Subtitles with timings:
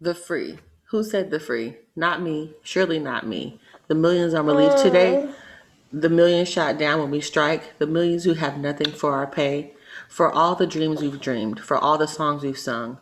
[0.00, 0.58] The free.
[0.90, 1.76] Who said the free?
[1.94, 2.54] Not me.
[2.62, 3.60] Surely not me.
[3.88, 5.26] The millions on relief today.
[5.26, 5.34] Mm.
[5.92, 7.78] The millions shot down when we strike.
[7.78, 9.74] The millions who have nothing for our pay.
[10.08, 11.60] For all the dreams we've dreamed.
[11.60, 12.98] For all the songs we've sung.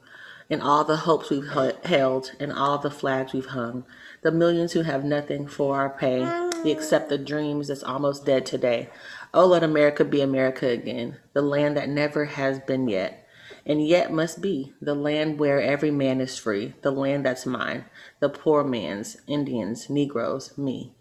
[0.51, 1.49] And all the hopes we've
[1.85, 2.33] held.
[2.41, 3.85] And all the flags we've hung.
[4.23, 6.23] The millions who have nothing for our pay.
[6.65, 7.11] Except mm.
[7.11, 8.89] the dreams that's almost dead today.
[9.33, 11.19] Oh, let America be America again.
[11.35, 13.26] The land that never has been yet
[13.67, 17.85] and yet must be the land where every man is free, the land that's mine,
[18.21, 20.93] the poor man's, Indians, Negroes, me.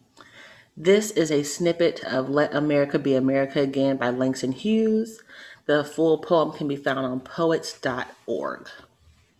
[0.76, 5.22] This is a snippet of Let America Be America Again by Langston Hughes.
[5.68, 8.70] The full poem can be found on poets.org.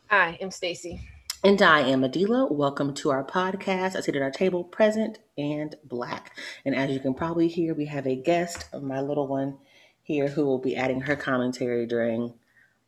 [0.10, 1.02] Hi, I'm Stacy.
[1.44, 2.52] And I am Adila.
[2.52, 3.96] Welcome to our podcast.
[3.96, 6.38] I sit at our table, present and black.
[6.64, 9.58] And as you can probably hear, we have a guest, my little one
[10.04, 12.34] here, who will be adding her commentary during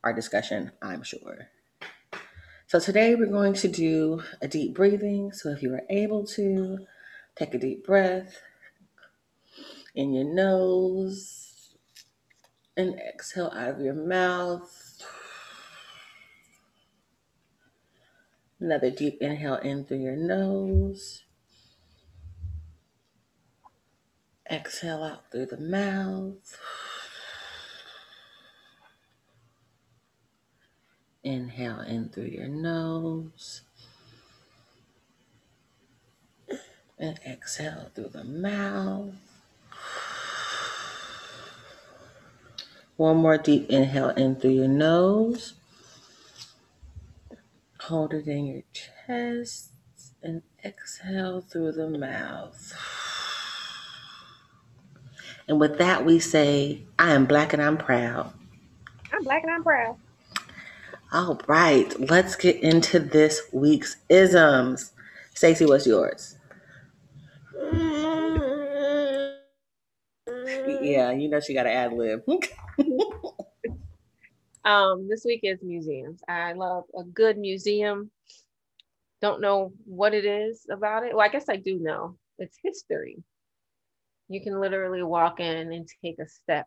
[0.07, 1.49] our discussion, I'm sure.
[2.67, 5.33] So today we're going to do a deep breathing.
[5.33, 6.77] So if you are able to,
[7.35, 8.39] take a deep breath
[9.93, 11.75] in your nose
[12.77, 15.03] and exhale out of your mouth.
[18.61, 21.25] Another deep inhale in through your nose.
[24.49, 26.57] Exhale out through the mouth.
[31.27, 33.61] Inhale in through your nose.
[36.97, 39.13] And exhale through the mouth.
[42.95, 45.55] One more deep inhale in through your nose.
[47.81, 49.71] Hold it in your chest
[50.23, 52.73] and exhale through the mouth.
[55.49, 58.31] And with that, we say, I am black and I'm proud.
[59.11, 59.97] I'm black and I'm proud.
[61.13, 64.91] All right, let's get into this week's isms.
[65.33, 66.35] Stacey, what's yours?
[70.81, 72.23] Yeah, you know she got to ad lib.
[74.65, 76.19] um, this week is museums.
[76.27, 78.11] I love a good museum.
[79.21, 81.15] Don't know what it is about it.
[81.15, 82.17] Well, I guess I do know.
[82.37, 83.23] It's history.
[84.27, 86.65] You can literally walk in and take a step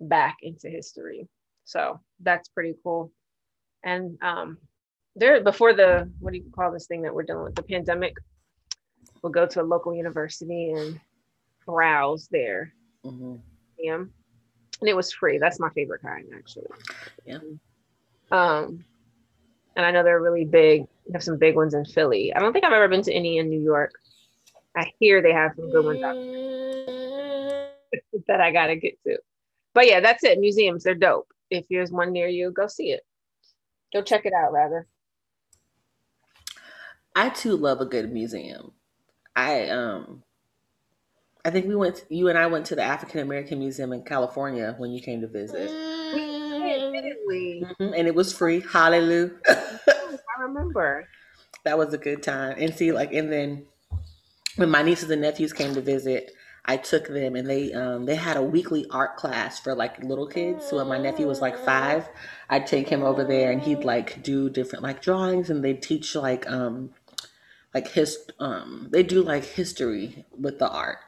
[0.00, 1.28] back into history.
[1.64, 3.12] So that's pretty cool.
[3.84, 4.58] And um,
[5.16, 8.14] there, before the what do you call this thing that we're dealing with, the pandemic,
[9.22, 11.00] we'll go to a local university and
[11.66, 12.72] browse there.
[13.04, 13.36] Mm-hmm.
[13.78, 14.04] Yeah,
[14.80, 15.38] and it was free.
[15.38, 16.66] That's my favorite kind, actually.
[17.24, 17.38] Yeah.
[18.30, 18.84] Um,
[19.76, 20.84] and I know they're really big.
[21.06, 22.34] They have some big ones in Philly.
[22.34, 23.92] I don't think I've ever been to any in New York.
[24.76, 26.14] I hear they have some good ones out
[28.28, 29.18] that I gotta get to.
[29.74, 30.38] But yeah, that's it.
[30.38, 31.28] Museums, they're dope.
[31.50, 33.02] If there's one near you, go see it.
[33.92, 34.86] Go check it out, rather.
[37.16, 38.72] I too love a good museum.
[39.34, 40.22] I um
[41.44, 44.02] I think we went to, you and I went to the African American Museum in
[44.02, 45.70] California when you came to visit.
[47.30, 47.94] Mm-hmm.
[47.94, 48.60] And it was free.
[48.60, 49.32] Hallelujah.
[49.48, 49.78] I
[50.40, 51.08] remember.
[51.64, 52.56] That was a good time.
[52.58, 53.66] And see, like, and then
[54.56, 56.32] when my nieces and nephews came to visit,
[56.68, 60.26] I took them and they um, they had a weekly art class for like little
[60.26, 60.66] kids.
[60.66, 62.06] So when my nephew was like five,
[62.50, 66.14] I'd take him over there and he'd like do different like drawings and they'd teach
[66.14, 66.90] like um
[67.72, 70.98] like his um they do like history with the art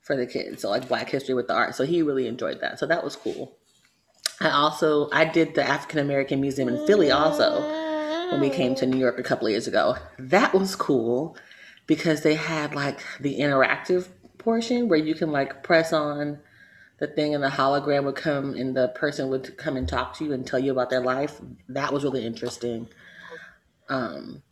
[0.00, 0.62] for the kids.
[0.62, 1.74] So like black history with the art.
[1.74, 2.78] So he really enjoyed that.
[2.78, 3.54] So that was cool.
[4.40, 7.60] I also I did the African American Museum in Philly also
[8.30, 9.96] when we came to New York a couple years ago.
[10.18, 11.36] That was cool
[11.86, 14.08] because they had like the interactive
[14.42, 16.38] portion where you can like press on
[16.98, 20.24] the thing and the hologram would come and the person would come and talk to
[20.24, 21.40] you and tell you about their life.
[21.68, 22.88] That was really interesting.
[23.88, 24.42] Um,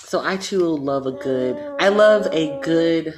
[0.00, 3.14] so I too love a good, I love a good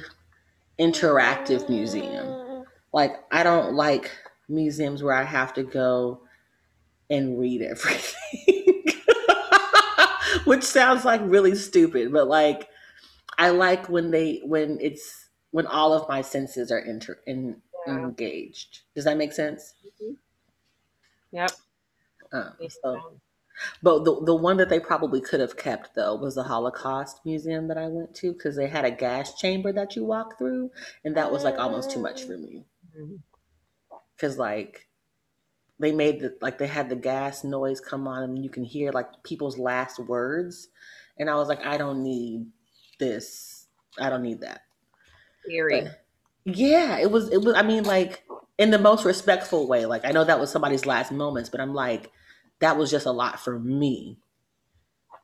[0.79, 2.65] interactive museum.
[2.93, 4.11] Like I don't like
[4.49, 6.21] museums where I have to go
[7.09, 8.83] and read everything.
[10.45, 12.67] Which sounds like really stupid, but like
[13.37, 15.20] I like when they when it's
[15.51, 17.93] when all of my senses are inter- in, yeah.
[17.93, 18.81] engaged.
[18.95, 19.73] Does that make sense?
[19.85, 20.13] Mm-hmm.
[21.31, 21.51] Yep.
[22.33, 23.19] Um, so,
[23.83, 27.67] but the the one that they probably could have kept though was the Holocaust Museum
[27.67, 30.71] that I went to because they had a gas chamber that you walk through,
[31.03, 32.65] and that was like almost too much for me.
[34.15, 34.41] Because mm-hmm.
[34.41, 34.87] like
[35.79, 38.91] they made the like they had the gas noise come on, and you can hear
[38.91, 40.69] like people's last words,
[41.17, 42.45] and I was like, I don't need
[42.99, 43.67] this.
[43.99, 44.61] I don't need that.
[45.49, 45.87] Eerie.
[46.45, 47.29] yeah, it was.
[47.29, 47.55] It was.
[47.55, 48.23] I mean, like
[48.61, 49.87] in the most respectful way.
[49.87, 52.11] Like I know that was somebody's last moments, but I'm like,
[52.59, 54.19] that was just a lot for me.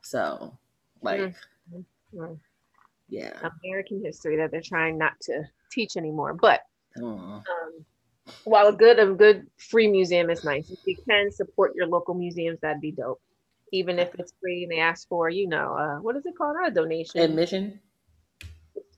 [0.01, 0.57] So,
[1.03, 1.35] like,
[1.71, 2.33] mm-hmm.
[3.09, 3.33] yeah,
[3.63, 6.33] American history that they're trying not to teach anymore.
[6.33, 6.61] But
[6.99, 7.43] um,
[8.43, 12.15] while a good a good free museum is nice, if you can support your local
[12.15, 13.21] museums, that'd be dope.
[13.71, 16.55] Even if it's free and they ask for, you know, uh, what is it called?
[16.59, 17.19] Not a donation.
[17.19, 17.79] Admission.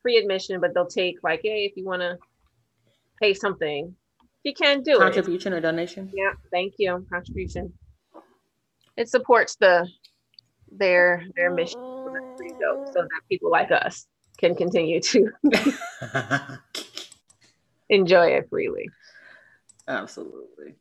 [0.09, 2.17] Free admission, but they'll take like, hey, if you want to
[3.21, 3.95] pay something,
[4.44, 5.13] you can do Contribution it.
[5.13, 6.11] Contribution or donation.
[6.13, 7.06] Yeah, thank you.
[7.11, 7.73] Contribution.
[8.97, 9.88] It supports the
[10.71, 14.07] their their mission so that people like us
[14.38, 15.29] can continue to
[17.89, 18.89] enjoy it freely.
[19.88, 20.75] Absolutely.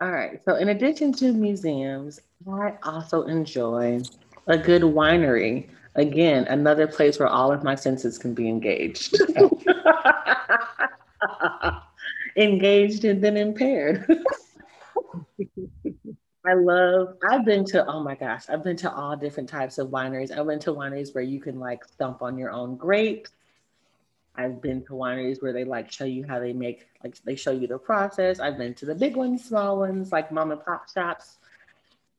[0.00, 0.40] All right.
[0.44, 4.00] So, in addition to museums, I also enjoy
[4.46, 5.68] a good winery.
[5.94, 9.16] Again, another place where all of my senses can be engaged.
[12.36, 14.06] engaged and then impaired.
[16.44, 19.88] I love, I've been to, oh my gosh, I've been to all different types of
[19.88, 20.36] wineries.
[20.36, 23.30] I've been to wineries where you can like stump on your own grapes.
[24.34, 27.52] I've been to wineries where they like show you how they make, like they show
[27.52, 28.40] you the process.
[28.40, 31.38] I've been to the big ones, small ones, like mom and pop shops.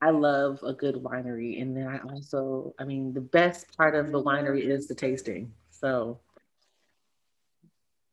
[0.03, 1.61] I love a good winery.
[1.61, 5.53] And then I also, I mean, the best part of the winery is the tasting.
[5.71, 6.19] So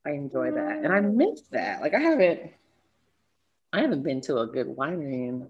[0.06, 0.84] I enjoy that.
[0.84, 1.14] And I mm.
[1.14, 1.80] miss that.
[1.80, 2.52] Like I haven't,
[3.72, 5.48] I haven't been to a good winery in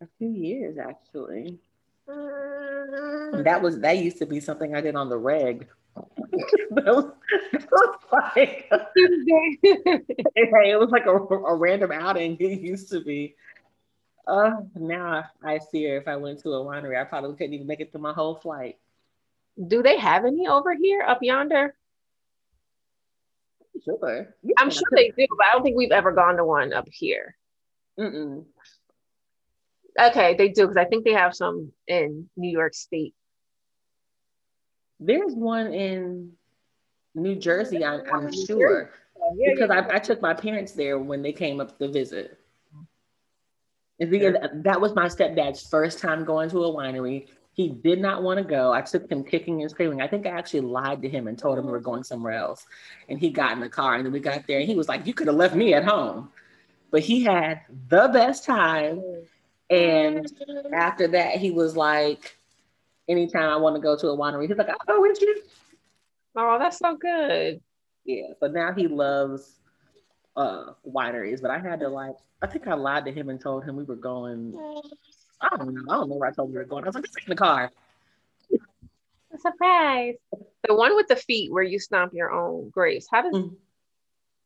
[0.00, 1.58] a few years actually.
[2.06, 5.66] That was that used to be something I did on the reg.
[5.96, 7.10] that, was,
[7.52, 12.36] that was like it was like a, a, random outing.
[12.38, 13.34] It used to be.
[14.26, 17.80] Uh, now I fear if I went to a winery, I probably couldn't even make
[17.80, 18.78] it through my whole flight.
[19.66, 21.74] Do they have any over here up yonder?
[23.84, 24.34] Sure.
[24.42, 24.54] Yeah.
[24.58, 27.36] I'm sure they do, but I don't think we've ever gone to one up here.
[27.98, 28.44] Mm-mm.
[30.00, 33.14] Okay, they do because I think they have some in New York State.
[35.00, 36.32] There's one in
[37.14, 38.90] New Jersey, I'm, I'm sure,
[39.36, 39.86] yeah, because yeah.
[39.90, 42.38] I, I, took my parents there when they came up to visit.
[44.02, 47.28] And that was my stepdad's first time going to a winery.
[47.54, 48.72] He did not want to go.
[48.72, 50.00] I took him kicking and screaming.
[50.00, 52.66] I think I actually lied to him and told him we were going somewhere else.
[53.08, 55.06] And he got in the car and then we got there and he was like,
[55.06, 56.30] You could have left me at home.
[56.90, 59.02] But he had the best time.
[59.70, 60.26] And
[60.72, 62.36] after that, he was like,
[63.08, 65.42] Anytime I want to go to a winery, he's like, I'll go with you.
[66.34, 67.60] Oh, that's so good.
[68.04, 68.28] Yeah.
[68.40, 69.58] So now he loves
[70.36, 73.64] uh wineries, but I had to like I think I lied to him and told
[73.64, 74.54] him we were going
[75.42, 75.82] I don't know.
[75.88, 76.84] I don't know where I told you we were going.
[76.84, 77.70] I was like, in the car.
[79.40, 80.14] Surprise.
[80.68, 83.08] The one with the feet where you stomp your own grapes.
[83.10, 83.54] How does mm-hmm.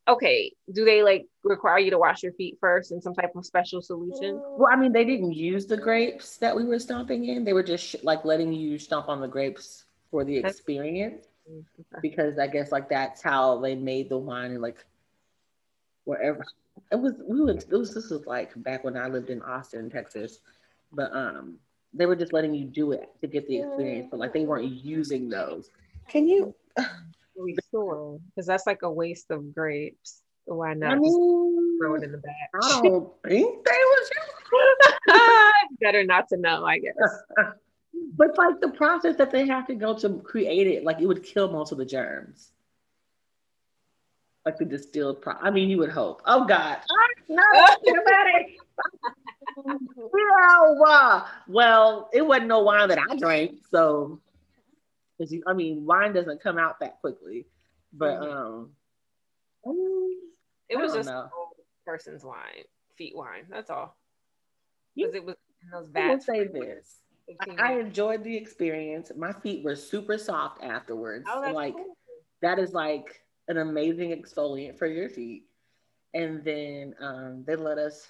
[0.07, 3.45] okay, do they like require you to wash your feet first in some type of
[3.45, 4.41] special solution?
[4.57, 7.43] Well, I mean, they didn't use the grapes that we were stomping in.
[7.43, 11.27] They were just sh- like letting you stomp on the grapes for the experience.
[11.47, 11.99] Okay.
[12.01, 14.83] Because I guess like that's how they made the wine and like
[16.07, 16.45] wherever
[16.91, 19.89] it was we went it was this was like back when I lived in Austin,
[19.89, 20.39] Texas
[20.91, 21.57] but um,
[21.93, 24.71] they were just letting you do it to get the experience, but like they weren't
[24.71, 25.69] using those.
[26.07, 26.53] Can you?
[27.71, 30.21] Sure, because that's like a waste of grapes.
[30.45, 32.33] Why not I mean, throw it in the bag?
[32.55, 34.09] I don't think they was
[35.81, 36.95] Better not to know, I guess.
[38.15, 41.23] but like the process that they have to go to create it, like it would
[41.23, 42.51] kill most of the germs.
[44.47, 45.33] Like the distilled pro.
[45.41, 46.21] I mean, you would hope.
[46.25, 46.77] Oh God,
[47.27, 48.57] no, about it.
[51.49, 54.21] well, it wasn't no wine that I drank, so
[55.45, 57.45] I mean, wine doesn't come out that quickly.
[57.91, 59.69] But mm-hmm.
[59.69, 60.39] um,
[60.69, 61.11] it was just
[61.85, 62.63] person's wine,
[62.95, 63.47] feet wine.
[63.49, 63.97] That's all.
[64.95, 66.25] Because it was in those vats.
[66.25, 66.99] Say this.
[67.59, 69.11] I, I enjoyed the experience.
[69.13, 71.25] My feet were super soft afterwards.
[71.29, 71.97] Oh, like cool.
[72.41, 75.45] that is like an amazing exfoliant for your feet.
[76.13, 78.07] And then um, they let us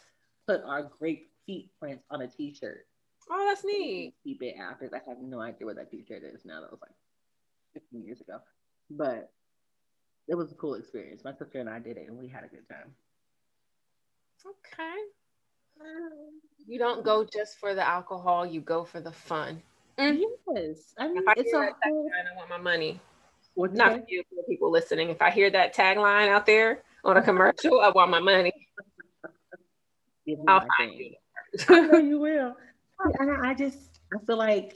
[0.48, 2.86] put our grape feet prints on a t-shirt.
[3.30, 4.14] Oh, that's neat.
[4.24, 4.90] Keep it after.
[4.94, 6.62] I have no idea what that t-shirt is now.
[6.62, 6.92] That was like
[7.74, 8.40] 15 years ago.
[8.90, 9.32] But
[10.28, 11.24] it was a cool experience.
[11.24, 12.94] My sister and I did it and we had a good time.
[14.46, 14.96] Okay.
[16.68, 19.62] You don't go just for the alcohol, you go for the fun.
[19.98, 20.56] Mm-hmm.
[20.56, 20.94] Yes.
[20.98, 21.66] I mean, if I it's a whole...
[21.66, 23.00] I want my money.
[23.58, 25.10] What's Not for you, for people listening.
[25.10, 28.54] If I hear that tagline out there on a commercial, I want my money.
[30.48, 31.16] I'll find you.
[31.68, 32.56] I know you will.
[33.20, 34.76] And I just I feel like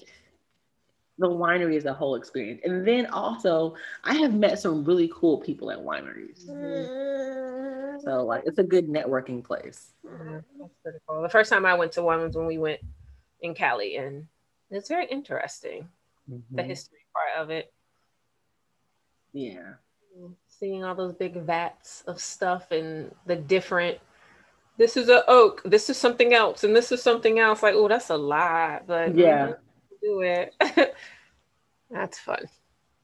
[1.20, 2.62] the winery is a whole experience.
[2.64, 6.48] And then also, I have met some really cool people at wineries.
[6.48, 8.00] Mm-hmm.
[8.00, 9.94] So like, it's a good networking place.
[10.06, 10.38] Mm-hmm.
[10.60, 11.22] That's pretty cool.
[11.22, 12.82] The first time I went to one was when we went
[13.42, 14.28] in Cali, and
[14.72, 15.88] it's very interesting.
[16.32, 16.56] Mm-hmm.
[16.56, 17.72] The history part of it.
[19.34, 19.74] Yeah.
[20.48, 23.98] Seeing all those big vats of stuff and the different
[24.78, 27.62] this is a oak, this is something else, and this is something else.
[27.62, 29.54] Like, oh, that's a lot, but yeah,
[30.02, 30.56] do it.
[31.92, 32.40] that's fun.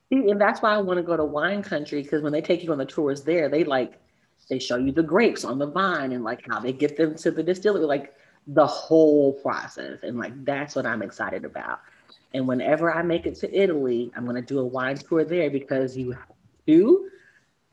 [0.09, 2.71] and that's why I want to go to wine country because when they take you
[2.71, 3.99] on the tours there, they like
[4.49, 7.31] they show you the grapes on the vine and like how they get them to
[7.31, 8.13] the distillery, like
[8.47, 9.99] the whole process.
[10.03, 11.81] And like that's what I'm excited about.
[12.37, 15.97] And whenever I make it to Italy, I'm gonna do a wine tour there because
[15.97, 16.15] you
[16.67, 17.09] do,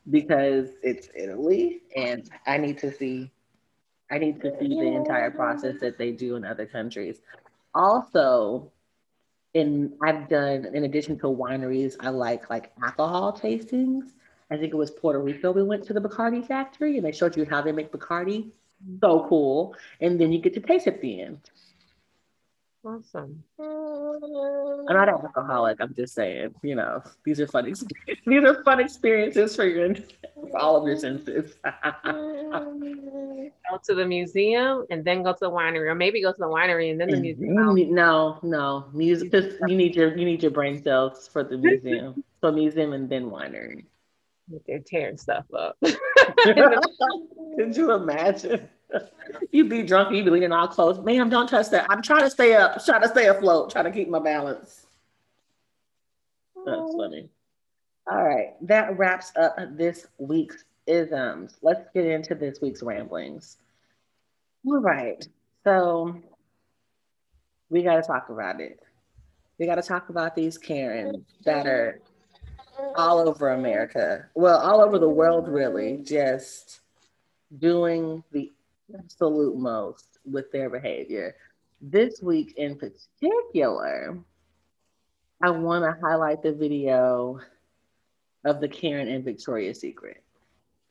[0.09, 3.31] because it's Italy and I need to see
[4.11, 7.21] I need to see the entire process that they do in other countries.
[7.75, 8.73] Also,
[9.53, 14.13] in I've done in addition to wineries, I like like alcohol tastings.
[14.51, 15.53] I think it was Puerto Rico.
[15.53, 18.51] We went to the Bacardi factory and they showed you how they make Bacardi.
[19.03, 19.75] So cool.
[20.01, 21.51] And then you get to taste at the end.
[22.83, 23.43] Awesome.
[24.23, 25.79] I'm not an alcoholic.
[25.81, 27.67] I'm just saying, you know, these are fun.
[27.67, 28.23] Experiences.
[28.27, 31.55] These are fun experiences for your for all of your senses.
[31.65, 31.73] go
[33.85, 36.91] to the museum and then go to the winery, or maybe go to the winery
[36.91, 37.55] and then the museum.
[37.95, 39.33] No, no, music.
[39.67, 42.23] You need your you need your brain cells for the museum.
[42.41, 43.85] so museum and then winery.
[44.67, 45.77] They're tearing stuff up.
[45.83, 48.69] Could you imagine?
[49.51, 50.99] You'd be drunk, you'd be leaning all close.
[50.99, 51.87] Ma'am, don't touch that.
[51.91, 54.87] I'm trying to stay up, trying to stay afloat, trying to keep my balance.
[56.65, 57.29] That's funny.
[58.11, 61.57] All right, that wraps up this week's isms.
[61.63, 63.57] Let's get into this week's ramblings.
[64.67, 65.27] All right,
[65.65, 66.21] so
[67.71, 68.81] we got to talk about it.
[69.59, 72.01] We got to talk about these Karens that are
[72.97, 74.27] all over America.
[74.35, 76.81] Well, all over the world, really, just
[77.59, 78.53] doing the
[78.93, 81.35] absolute most with their behavior.
[81.81, 84.19] This week in particular,
[85.43, 87.41] I want to highlight the video
[88.45, 90.23] of the Karen in Victoria's Secret.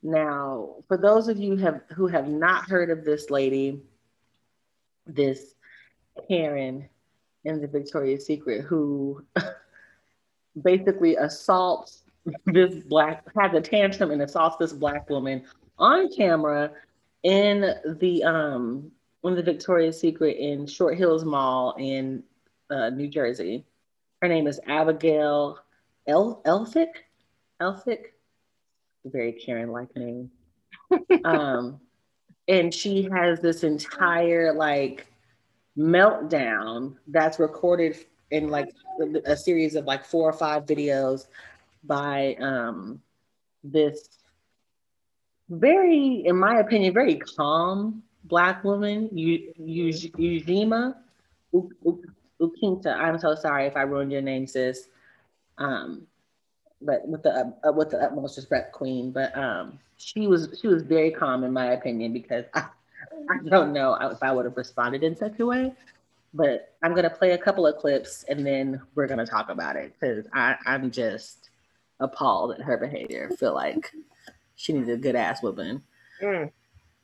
[0.01, 3.81] Now, for those of you have who have not heard of this lady,
[5.07, 5.55] this
[6.27, 6.89] Karen
[7.45, 9.23] in the Victoria's Secret, who
[10.61, 12.03] basically assaults
[12.45, 15.43] this black, has a tantrum and assaults this black woman
[15.77, 16.71] on camera
[17.23, 18.91] in the um
[19.23, 22.23] in the Victoria's Secret in Short Hills Mall in
[22.69, 23.65] uh, New Jersey.
[24.21, 25.59] Her name is Abigail
[26.07, 27.03] El Elphick.
[27.61, 28.07] Elphick,
[29.05, 30.29] very Karen-like name.
[31.25, 31.79] um,
[32.47, 35.07] and she has this entire like
[35.77, 37.97] meltdown that's recorded
[38.31, 38.69] in like
[39.25, 41.27] a series of like four or five videos
[41.83, 43.01] by um,
[43.63, 44.09] this
[45.49, 50.95] very, in my opinion, very calm black woman, Ujima
[51.53, 52.95] Ukinta.
[52.95, 54.87] I'm so sorry if I ruined your name, sis.
[55.57, 56.07] Um,
[56.81, 59.11] but with the uh, with the utmost respect, Queen.
[59.11, 62.65] But um, she was she was very calm in my opinion because I,
[63.29, 65.73] I don't know if I would have responded in such a way.
[66.33, 69.93] But I'm gonna play a couple of clips and then we're gonna talk about it
[69.99, 71.51] because I'm just
[71.99, 73.29] appalled at her behavior.
[73.31, 73.91] I feel like
[74.55, 75.81] she needs a good ass whooping.
[76.21, 76.51] Mm.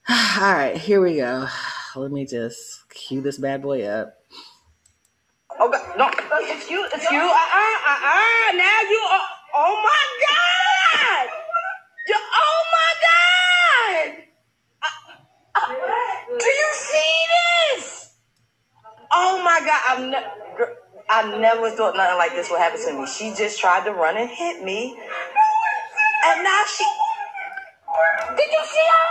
[0.10, 1.48] All right, here we go.
[1.96, 4.16] Let me just cue this bad boy up.
[5.60, 6.10] Oh God, no,
[6.46, 7.20] it's you, it's you.
[7.20, 8.52] Uh uh uh uh.
[8.56, 9.08] Now you.
[9.12, 9.20] Uh,
[9.56, 11.30] oh my God.
[12.08, 14.24] You, oh my God.
[15.56, 17.16] Uh, uh, do you see
[17.78, 18.16] this?
[19.12, 19.82] Oh my God.
[19.90, 20.78] I've never.
[21.10, 23.08] I never thought nothing like this would happen to me.
[23.08, 24.98] She just tried to run and hit me.
[26.26, 26.86] And now she
[28.38, 29.10] did you see her?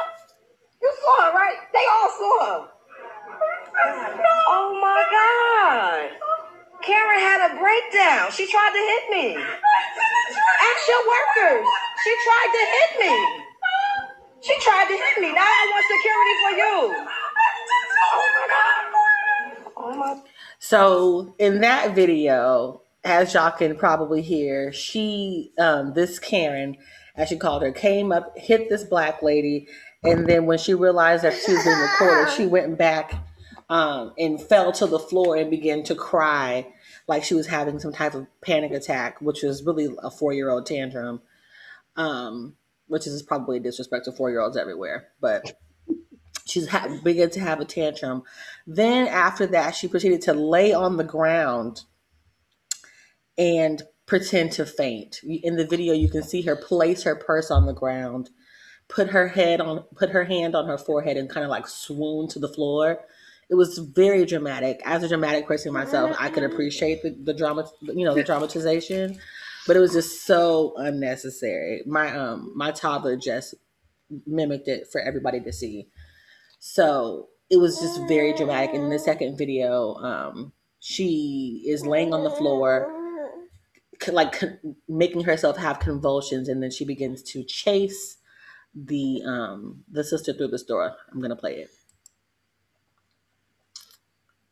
[0.82, 1.58] You saw her, right?
[1.72, 2.68] They all saw her.
[4.48, 6.10] Oh my God.
[6.82, 8.30] Karen had a breakdown.
[8.32, 9.36] She tried to hit me.
[9.36, 11.66] Ask your workers.
[12.04, 13.44] She tried to hit me.
[14.42, 15.32] She tried to hit me.
[15.32, 17.06] Now I want security for you.
[18.14, 19.74] Oh my God.
[19.76, 20.22] Oh my.
[20.58, 26.76] So in that video, as y'all can probably hear, she, um, this Karen,
[27.18, 29.66] as she called her, came up, hit this black lady,
[30.04, 33.12] and then when she realized that she was being recorded, she went back
[33.68, 36.66] um, and fell to the floor and began to cry
[37.08, 40.48] like she was having some type of panic attack, which was really a four year
[40.48, 41.20] old tantrum,
[41.96, 42.54] um,
[42.86, 45.08] which is probably disrespect to four year olds everywhere.
[45.20, 45.58] But
[46.46, 48.22] she's ha- began to have a tantrum.
[48.66, 51.82] Then after that, she proceeded to lay on the ground
[53.36, 55.20] and pretend to faint.
[55.22, 58.30] In the video, you can see her place her purse on the ground,
[58.88, 62.26] put her head on, put her hand on her forehead, and kind of like swoon
[62.28, 62.98] to the floor.
[63.50, 64.80] It was very dramatic.
[64.84, 69.18] As a dramatic person myself, I could appreciate the, the drama, you know, the dramatization,
[69.66, 71.82] but it was just so unnecessary.
[71.86, 73.54] My um my toddler just
[74.26, 75.88] mimicked it for everybody to see.
[76.60, 78.74] So it was just very dramatic.
[78.74, 82.90] In the second video, um, she is laying on the floor,
[84.08, 84.42] like
[84.88, 88.18] making herself have convulsions, and then she begins to chase
[88.74, 90.94] the um the sister through the store.
[91.12, 91.70] I'm gonna play it.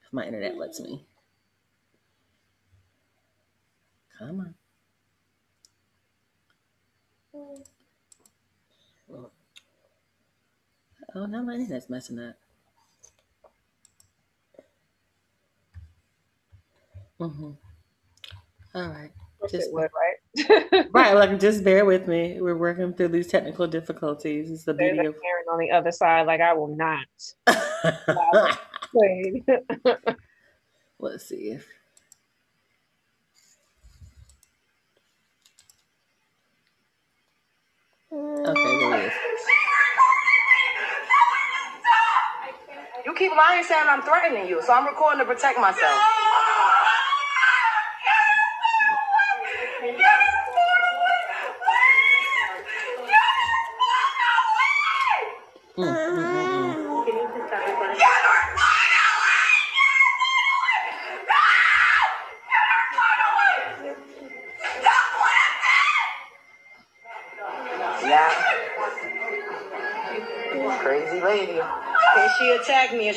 [0.04, 1.06] If my internet lets me.
[4.18, 4.54] Come on.
[11.14, 12.36] Oh, now my internet's messing up.
[17.20, 17.52] Mm-hmm.
[18.74, 19.12] All right.
[19.50, 20.86] Just would, right?
[20.92, 21.14] right.
[21.14, 22.40] Like, just bear with me.
[22.40, 24.50] We're working through these technical difficulties.
[24.50, 25.14] It's the There's beauty of.
[25.14, 27.06] Karen on the other side, like I will not.
[28.94, 29.44] Wait.
[30.98, 31.66] Let's see if.
[38.12, 39.12] Okay, there it is.
[43.06, 45.92] You keep lying saying I'm threatening you, so I'm recording to protect myself.
[45.92, 46.15] Mm,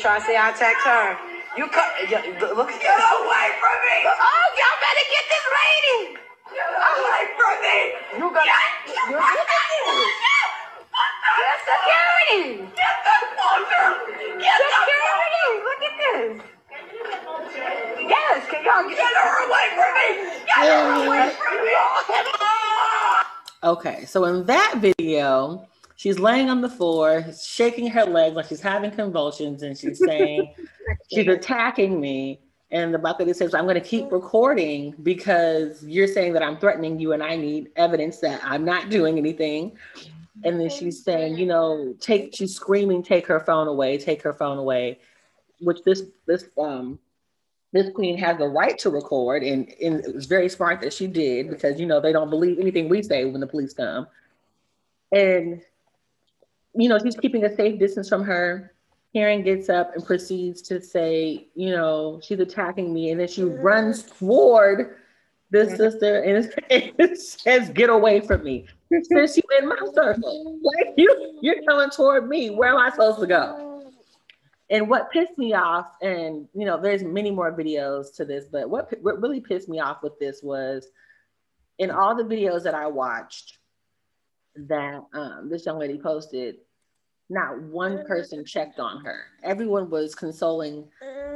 [0.00, 1.16] and try to say I attacked her.
[1.56, 1.92] You cut.
[2.08, 2.24] Yeah,
[2.56, 2.68] look.
[2.68, 3.96] Get away from me!
[4.06, 6.16] Oh, y'all better get this lady.
[6.54, 7.76] Get away from me!
[8.16, 8.46] You got.
[9.10, 10.00] You're security.
[11.36, 12.64] You're security.
[12.76, 13.88] Get the fucker.
[14.40, 15.48] Get security.
[15.66, 16.48] Look at this.
[18.00, 20.08] Yes, can y'all get her away from me?
[20.46, 21.72] Get her away from me!
[23.62, 25.68] Okay, so in that video,
[26.00, 30.54] she's laying on the floor, shaking her legs like she's having convulsions, and she's saying,
[31.12, 32.40] She's attacking me.
[32.70, 36.56] And the black lady says, I'm going to keep recording because you're saying that I'm
[36.56, 39.76] threatening you, and I need evidence that I'm not doing anything.
[40.44, 44.32] And then she's saying, You know, take, she's screaming, Take her phone away, take her
[44.32, 45.00] phone away,
[45.60, 46.98] which this, this, um,
[47.72, 51.06] this queen has the right to record, and, and it was very smart that she
[51.06, 54.06] did because you know they don't believe anything we say when the police come.
[55.12, 55.60] And
[56.74, 58.74] you know, she's keeping a safe distance from her.
[59.12, 63.42] Karen gets up and proceeds to say, you know, she's attacking me, and then she
[63.42, 64.96] runs toward
[65.50, 70.94] this sister and it says, "Get away from me." Since you in my circle, like
[70.96, 72.50] you, you're coming toward me.
[72.50, 73.82] Where am I supposed to go?
[74.70, 78.70] And what pissed me off, and you know, there's many more videos to this, but
[78.70, 80.88] what, what really pissed me off with this was
[81.78, 83.58] in all the videos that I watched
[84.56, 86.56] that um, this young lady posted,
[87.28, 89.24] not one person checked on her.
[89.42, 90.88] Everyone was consoling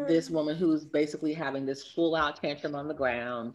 [0.09, 3.55] this woman who's basically having this full out tantrum on the ground.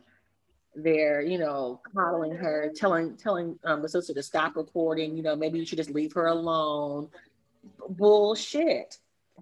[0.75, 5.17] They're, you know, coddling her, telling telling um, the sister to stop recording.
[5.17, 7.09] You know, maybe you should just leave her alone.
[7.89, 8.97] Bullshit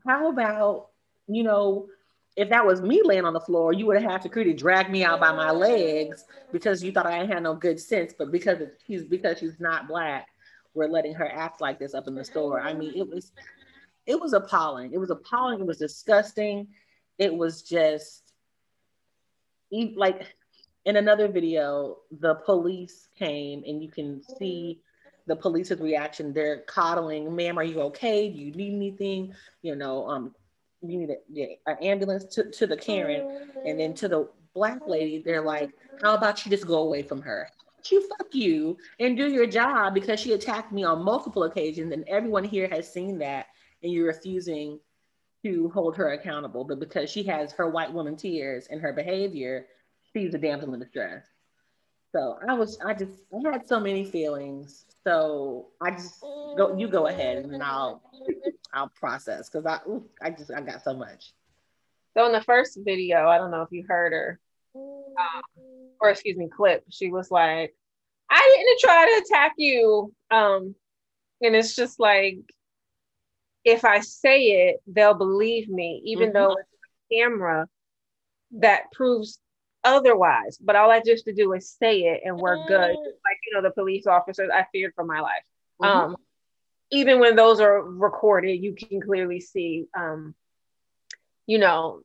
[0.05, 0.87] how about,
[1.27, 1.87] you know,
[2.37, 5.03] if that was me laying on the floor, you would have had security drag me
[5.03, 8.13] out by my legs because you thought I had no good sense.
[8.17, 10.27] But because she's because she's not black,
[10.75, 12.61] we're letting her act like this up in the store.
[12.61, 13.31] I mean, it was
[14.05, 14.93] it was appalling.
[14.93, 15.59] It was appalling.
[15.59, 16.67] It was disgusting.
[17.17, 18.33] It was just
[19.71, 20.27] like
[20.85, 24.79] in another video, the police came and you can see
[25.25, 26.33] the police's reaction.
[26.33, 28.29] They're coddling, ma'am, are you okay?
[28.29, 29.33] Do you need anything?
[29.63, 30.35] You know, um,
[30.81, 33.49] you need a, yeah, an ambulance to, to the Karen.
[33.65, 37.21] And then to the black lady, they're like, how about you just go away from
[37.21, 37.49] her?
[37.89, 42.03] You fuck you and do your job because she attacked me on multiple occasions and
[42.07, 43.45] everyone here has seen that
[43.81, 44.79] and you're refusing
[45.45, 46.65] to hold her accountable.
[46.65, 49.67] But because she has her white woman tears and her behavior,
[50.11, 51.25] she's a damsel in distress.
[52.13, 54.85] So I was, I just, I had so many feelings.
[55.07, 56.19] So I just
[56.57, 58.01] go, you go ahead and I'll,
[58.73, 61.31] I'll process because I, ooh, I just, I got so much.
[62.17, 64.39] So in the first video, I don't know if you heard her,
[64.75, 65.41] um,
[66.01, 66.83] or excuse me, clip.
[66.89, 67.73] She was like,
[68.29, 70.75] "I didn't try to attack you," um,
[71.41, 72.39] and it's just like,
[73.63, 76.33] if I say it, they'll believe me, even Mhm.
[76.33, 77.69] though it's a camera
[78.59, 79.39] that proves
[79.95, 80.57] otherwise.
[80.57, 82.95] But all I just to do is say it and we're good.
[82.95, 85.45] Like, you know, the police officers I feared for my life.
[85.81, 85.87] Mhm.
[85.87, 86.17] Um,
[86.89, 90.35] even when those are recorded, you can clearly see, um,
[91.45, 92.01] you know,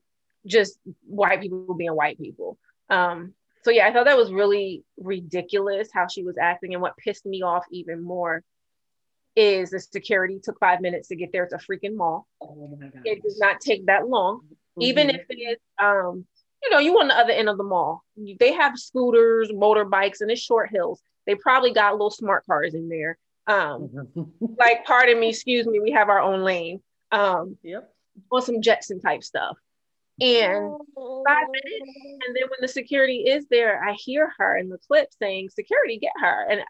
[0.46, 2.58] just white people being white people.
[2.90, 6.72] Um, so yeah, I thought that was really ridiculous how she was acting.
[6.74, 8.42] And what pissed me off even more
[9.36, 11.44] is the security took five minutes to get there.
[11.44, 12.26] It's a freaking mall.
[12.40, 12.90] Oh my.
[13.04, 14.42] It does not take that long
[14.80, 15.14] even Mhm.
[15.14, 16.26] if it is um
[16.62, 18.04] you know you on the other end of the mall.
[18.38, 21.00] They have scooters motorbikes and it's short hills.
[21.26, 23.18] They probably got little smart cars in there.
[23.46, 23.90] Um
[24.58, 27.92] like pardon me excuse me we have our own lane um yep.
[28.30, 29.56] on some jetson type stuff.
[30.20, 30.76] And
[31.26, 31.90] five minutes
[32.26, 35.98] and then when the security is there i hear her in the clip saying security
[35.98, 36.46] get her.
[36.48, 36.60] And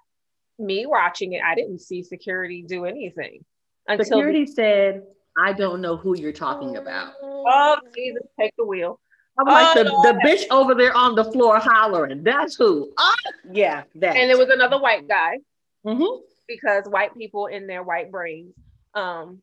[0.59, 3.45] me watching it i didn't see security do anything
[3.89, 5.03] until Security said,
[5.37, 9.01] "I don't know who you're talking about." oh jesus take the wheel
[9.39, 10.07] I'm like Oh, the, Lord.
[10.17, 12.23] the bitch over there on the floor hollering.
[12.23, 12.93] That's who.
[12.99, 13.15] Oh,
[13.51, 14.17] yeah, that.
[14.17, 15.39] and there was another white guy
[15.85, 16.21] Mm-hmm.
[16.47, 18.55] because white people in their white brains
[18.95, 19.43] um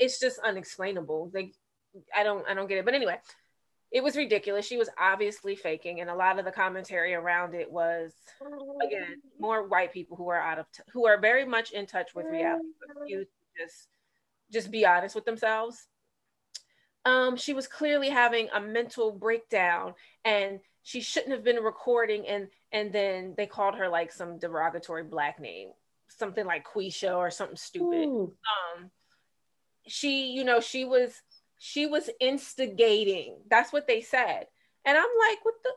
[0.00, 1.52] it's just unexplainable they
[2.16, 3.16] i don't i don't get it but anyway
[3.92, 7.70] it was ridiculous she was obviously faking and a lot of the commentary around it
[7.70, 8.12] was
[8.84, 12.16] again more white people who are out of t- who are very much in touch
[12.16, 13.86] with reality but refuse just
[14.50, 15.86] just be honest with themselves
[17.04, 22.48] um she was clearly having a mental breakdown and she shouldn't have been recording and
[22.72, 25.70] and then they called her like some derogatory black name
[26.08, 28.06] something like Quisha or something stupid.
[28.06, 28.32] Ooh.
[28.76, 28.90] um
[29.86, 31.22] she you know she was
[31.58, 33.36] she was instigating.
[33.48, 34.46] That's what they said.
[34.84, 35.70] And i'm like what the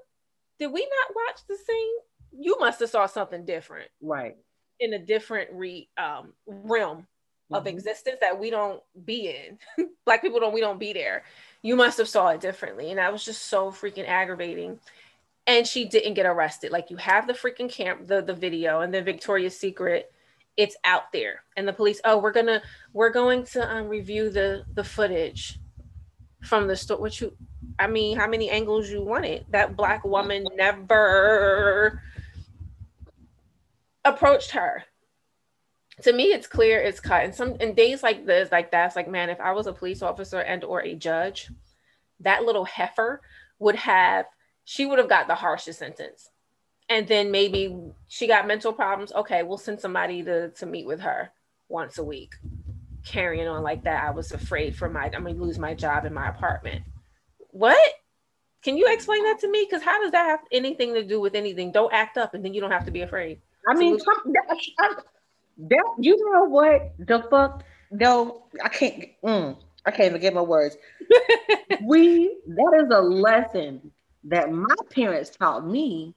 [0.60, 3.90] did we not watch the same you must have saw something different.
[4.02, 4.36] Right.
[4.80, 7.08] in a different re um realm
[7.51, 7.67] of Mhm.
[7.67, 9.60] existence that we don't be in.
[10.05, 11.23] Black people don't we don't be there.
[11.62, 12.89] You must have saw it differently.
[12.89, 14.79] And that was just so freaking aggravating.
[15.45, 16.71] And she didn't get arrested.
[16.71, 20.12] Like you have the freaking camp the the video and then victoria's secret.
[20.57, 21.43] It's out there.
[21.55, 22.62] And the police oh we're gonna
[22.93, 25.60] we're going to um, review the the footage
[26.43, 27.36] from the store what you
[27.79, 32.01] i mean how many angles you wanted that black woman never
[34.05, 34.83] approached her
[36.03, 37.23] to me it's clear it's cut.
[37.23, 40.01] And some in days like this like that's like man if i was a police
[40.01, 41.49] officer and or a judge
[42.19, 43.21] that little heifer
[43.60, 44.25] would have
[44.63, 46.29] she would have got the harshest sentence.
[46.89, 47.75] And then maybe
[48.07, 49.12] she got mental problems.
[49.13, 51.31] Okay we'll send somebody to to meet with her
[51.69, 52.36] once a week.
[53.05, 56.13] Carrying on like that i was afraid for my i'm gonna lose my job in
[56.13, 56.83] my apartment.
[57.51, 57.93] What?
[58.63, 59.65] Can you explain that to me?
[59.67, 61.71] Because how does that have anything to do with anything?
[61.71, 63.39] Don't act up and then you don't have to be afraid.
[63.69, 64.33] I mean, some,
[65.58, 67.63] that, you know what the fuck?
[67.91, 69.06] No, I can't.
[69.24, 70.76] Mm, I can't even get my words.
[71.84, 73.91] we that is a lesson
[74.26, 76.13] that my parents taught me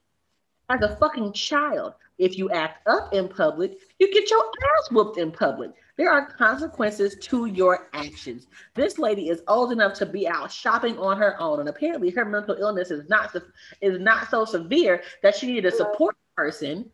[0.68, 1.94] as a fucking child.
[2.18, 5.70] If you act up in public, you get your ass whooped in public.
[5.96, 8.46] There are consequences to your actions.
[8.74, 12.24] This lady is old enough to be out shopping on her own, and apparently her
[12.24, 13.35] mental illness is not
[13.81, 16.90] is not so severe that she needed a support person.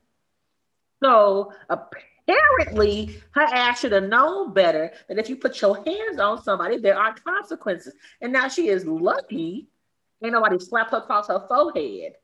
[1.03, 6.43] So apparently, her ass should have known better that if you put your hands on
[6.43, 7.95] somebody, there are consequences.
[8.21, 9.69] And now she is lucky,
[10.23, 12.15] ain't nobody slapped her across her forehead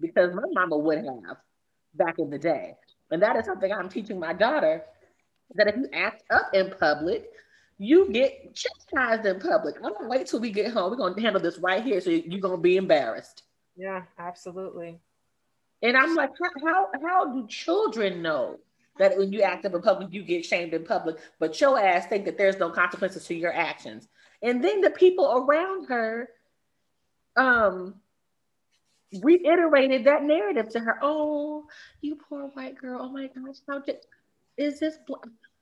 [0.00, 1.36] because my mama would have
[1.94, 2.76] back in the day.
[3.10, 4.82] And that is something I'm teaching my daughter
[5.54, 7.30] that if you act up in public,
[7.78, 9.76] you get chastised in public.
[9.76, 10.90] I'm gonna wait till we get home.
[10.90, 13.42] We're gonna handle this right here, so you're gonna be embarrassed.
[13.76, 15.00] yeah absolutely
[15.82, 18.58] And I'm like, how, how how do children know
[19.02, 22.06] that when you act up in public, you get shamed in public, but your ass
[22.06, 24.08] think that there's no consequences to your actions?
[24.42, 26.28] And then the people around her
[27.36, 27.94] um
[29.22, 30.98] reiterated that narrative to her.
[31.02, 31.66] Oh,
[32.00, 33.00] you poor white girl.
[33.02, 33.96] Oh my gosh, how did
[34.56, 35.14] is this bl-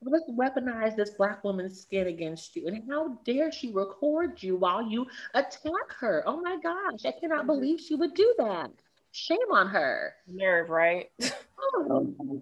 [0.02, 2.66] let's weaponize this black woman's skin against you?
[2.66, 6.22] And how dare she record you while you attack her?
[6.26, 7.46] Oh my gosh, I cannot Mhm.
[7.46, 8.70] believe she would do that.
[9.12, 10.14] Shame on her.
[10.26, 11.10] nerve right
[11.58, 12.40] Oh.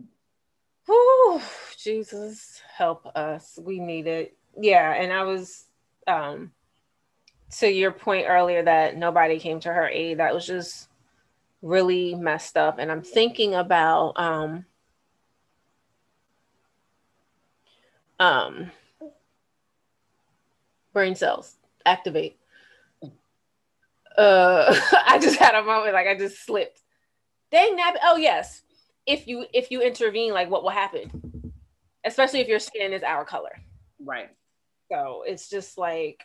[0.89, 1.43] Whew,
[1.77, 3.59] Jesus help us.
[3.63, 4.35] We need it.
[4.59, 5.67] Yeah, and I was
[6.07, 6.53] um
[7.59, 10.19] to your point earlier that nobody came to her aid.
[10.19, 10.89] That was just
[11.61, 12.79] really messed up.
[12.79, 14.65] And I'm thinking about um
[18.19, 18.71] um
[20.95, 22.39] brain cells activate.
[24.17, 24.75] Uh
[25.07, 26.81] I just had a moment like I just slipped.
[27.51, 28.01] Dang nabbit.
[28.03, 28.63] Oh yes
[29.09, 31.53] if you if you intervene like what will happen
[32.05, 33.57] especially if your skin is our color
[34.05, 34.29] Right.
[34.93, 36.23] so it's just like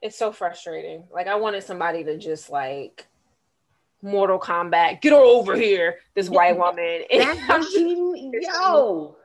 [0.00, 3.06] it's so frustrating like i wanted somebody to just like
[4.04, 5.00] Mortal Kombat.
[5.00, 7.02] Get her over here, this white woman.
[7.70, 9.16] She, yo.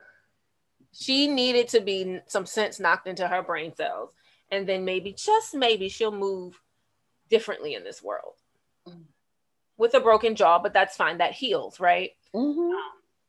[0.92, 4.10] she needed to be some sense knocked into her brain cells,
[4.52, 6.60] and then maybe, just maybe, she'll move
[7.28, 8.34] differently in this world
[8.86, 9.02] Mm.
[9.76, 10.60] with a broken jaw.
[10.60, 11.18] But that's fine.
[11.18, 12.12] That heals, right?
[12.34, 12.72] Mhm.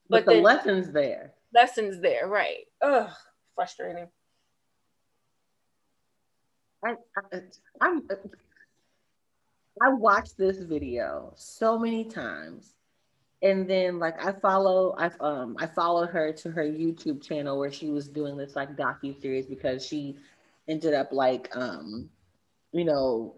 [0.10, 1.34] But But the lessons there.
[1.54, 2.66] Lessons there, right?
[2.82, 3.10] Ugh,
[3.56, 4.08] frustrating.
[6.84, 6.96] I,
[7.34, 7.40] I,
[7.82, 8.08] I'm,
[9.82, 12.76] I watched this video so many times,
[13.42, 17.72] and then like I follow, I um, I followed her to her YouTube channel where
[17.72, 20.18] she was doing this like docu series because she
[20.68, 22.10] ended up like um,
[22.72, 23.36] you know,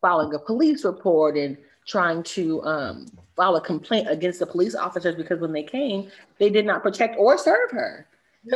[0.00, 1.56] filing a police report and
[1.86, 6.50] trying to um file a complaint against the police officers because when they came, they
[6.50, 8.06] did not protect or serve her.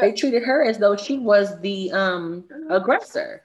[0.01, 3.43] They treated her as though she was the um aggressor.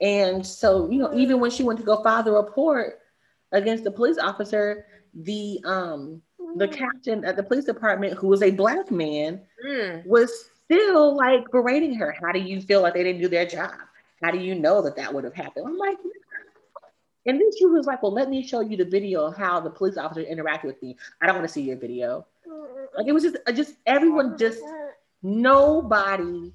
[0.00, 3.00] And so, you know, even when she went to go file the report
[3.52, 6.20] against the police officer, the um
[6.56, 10.04] the captain at the police department, who was a black man, Mm.
[10.06, 10.30] was
[10.64, 12.14] still like berating her.
[12.20, 13.72] How do you feel like they didn't do their job?
[14.22, 15.66] How do you know that that would have happened?
[15.66, 15.98] I'm like,
[17.26, 19.70] and then she was like, well, let me show you the video of how the
[19.70, 20.96] police officer interacted with me.
[21.20, 22.26] I don't want to see your video.
[22.96, 24.60] Like it was just, uh, just everyone oh just
[25.22, 26.52] nobody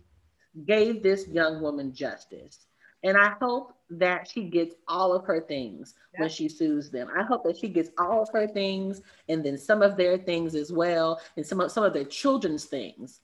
[0.66, 2.66] gave this young woman justice.
[3.04, 7.10] And I hope that she gets all of her things when she sues them.
[7.18, 10.56] I hope that she gets all of her things and then some of their things
[10.56, 13.20] as well, and some of some of their children's things.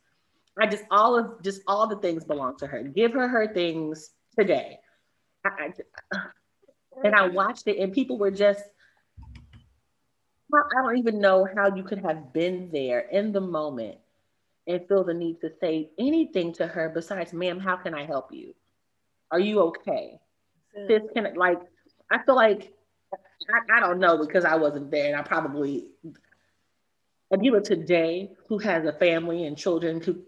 [0.59, 2.81] I just all of just all the things belong to her.
[2.83, 4.79] Give her her things today.
[5.45, 5.71] I,
[6.11, 6.17] I,
[7.03, 8.63] and I watched it, and people were just.
[10.53, 13.97] I don't even know how you could have been there in the moment
[14.65, 18.31] and feel the need to say anything to her besides, ma'am, how can I help
[18.31, 18.53] you?
[19.29, 20.19] Are you okay?
[20.87, 21.59] This can like
[22.09, 22.73] I feel like
[23.13, 25.87] I, I don't know because I wasn't there and I probably
[27.31, 30.19] a Adila today, who has a family and children who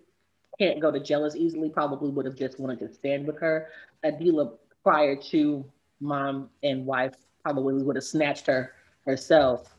[0.60, 3.68] can't go to jail as easily, probably would have just wanted to stand with her.
[4.04, 4.54] Adila
[4.84, 5.66] prior to
[6.00, 8.74] mom and wife probably would have snatched her
[9.06, 9.76] herself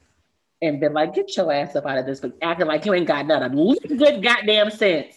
[0.63, 3.07] and been like, get your ass up out of this, but acting like you ain't
[3.07, 5.17] got of good goddamn sense.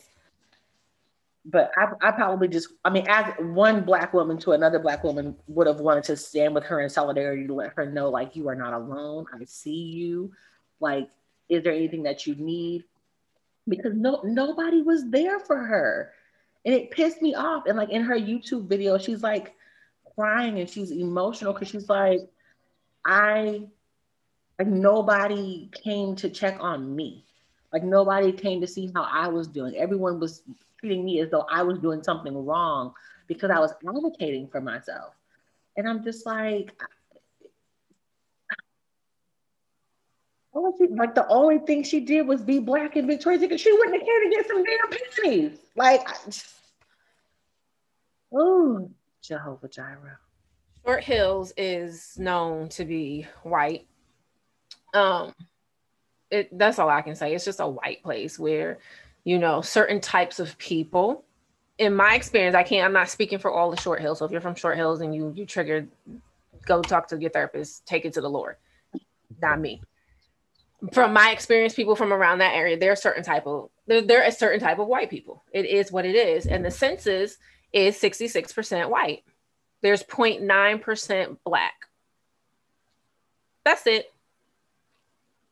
[1.46, 5.36] But I, I probably just, I mean, as one black woman to another black woman
[5.48, 8.48] would have wanted to stand with her in solidarity to let her know, like, you
[8.48, 9.26] are not alone.
[9.34, 10.32] I see you.
[10.80, 11.10] Like,
[11.50, 12.86] is there anything that you need?
[13.68, 16.13] Because no, nobody was there for her.
[16.66, 17.66] And it pissed me off.
[17.66, 19.54] And like in her YouTube video, she's like
[20.15, 22.21] crying and she's emotional because she's like,
[23.06, 23.63] I
[24.60, 27.26] like nobody came to check on me.
[27.71, 29.76] Like nobody came to see how I was doing.
[29.76, 30.43] Everyone was
[30.80, 32.93] treating me as though I was doing something wrong
[33.28, 35.13] because I was advocating for myself.
[35.76, 36.73] And I'm just like,
[40.54, 44.06] like the only thing she did was be black and Victoria's because She wouldn't have
[44.06, 45.60] cared to get some damn pennies.
[45.76, 46.08] Like,
[48.32, 48.91] oh,
[49.23, 50.19] Jehovah Jireh.
[50.86, 53.88] Short Hills is known to be white.
[54.93, 55.33] Um,
[56.29, 57.33] it that's all I can say.
[57.33, 58.79] It's just a white place where,
[59.23, 61.23] you know, certain types of people.
[61.77, 62.86] In my experience, I can't.
[62.86, 64.19] I'm not speaking for all the Short Hills.
[64.19, 65.89] So if you're from Short Hills and you you triggered,
[66.65, 67.86] go talk to your therapist.
[67.86, 68.57] Take it to the Lord.
[69.41, 69.81] Not me.
[70.91, 74.21] From my experience, people from around that area, there are certain type of there, there
[74.21, 75.43] are a certain type of white people.
[75.53, 77.38] It is what it is, and the census
[77.73, 79.23] is 66% white
[79.83, 81.73] there's 0.9% black.
[83.65, 84.12] That's it.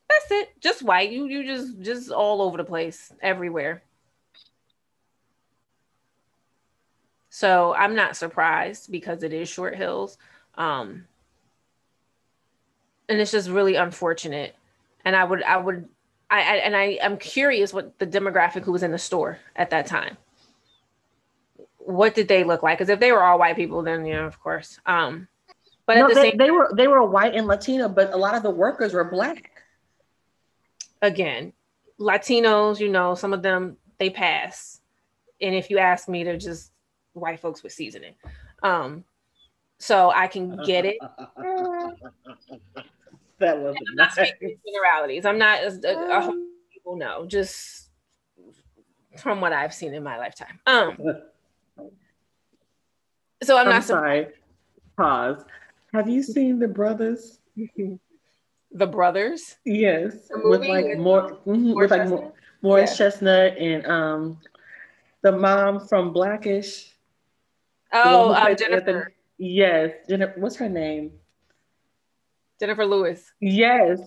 [0.10, 0.62] That's it.
[0.62, 1.12] Just white.
[1.12, 3.84] You you just just all over the place, everywhere.
[7.29, 10.17] So I'm not surprised because it is short hills.
[10.55, 11.05] Um
[13.07, 14.55] and it's just really unfortunate.
[15.03, 15.88] And I would I would
[16.29, 19.69] I, I and I I'm curious what the demographic who was in the store at
[19.71, 20.17] that time
[21.86, 22.78] what did they look like?
[22.78, 24.80] Because if they were all white people, then yeah, of course.
[24.86, 25.28] Um,
[25.86, 28.17] but no, at the they, same they were they were white and Latino, but a
[28.17, 29.52] lot of the workers were black.
[31.02, 31.54] again,
[32.00, 34.82] Latinos, you know, some of them they pass,
[35.41, 36.72] and if you ask me, they're just
[37.13, 38.15] white folks with seasoning.
[38.63, 39.04] Um,
[39.80, 40.98] so I can get it.
[43.39, 45.26] that was I'm not speaking generalities.
[45.26, 47.89] I'm not as a, a whole people know, just
[49.17, 50.60] from what I've seen in my lifetime.
[50.65, 50.98] Um,
[53.43, 54.27] so I'm, I'm not sorry.
[54.97, 55.43] Pause.
[55.93, 57.39] Have you seen the brothers?
[58.71, 59.56] the brothers.
[59.65, 62.21] Yes, The with like with more mhm, with like Chestnut?
[62.23, 64.38] Mo- Morris Chestnut and um
[65.23, 66.91] the mom from Blackish.
[67.91, 69.13] the one Oh, who um, plays Anthony- Jennifer.
[69.38, 70.39] Yes, Jennifer.
[70.39, 71.12] What's her name?
[72.60, 73.32] Jennifer Lewis.
[73.39, 73.99] Yes,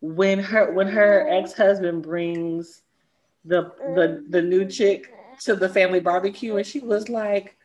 [0.00, 2.82] when her when her ex husband brings
[3.44, 7.56] the the the new chick to the family barbecue, and she was like,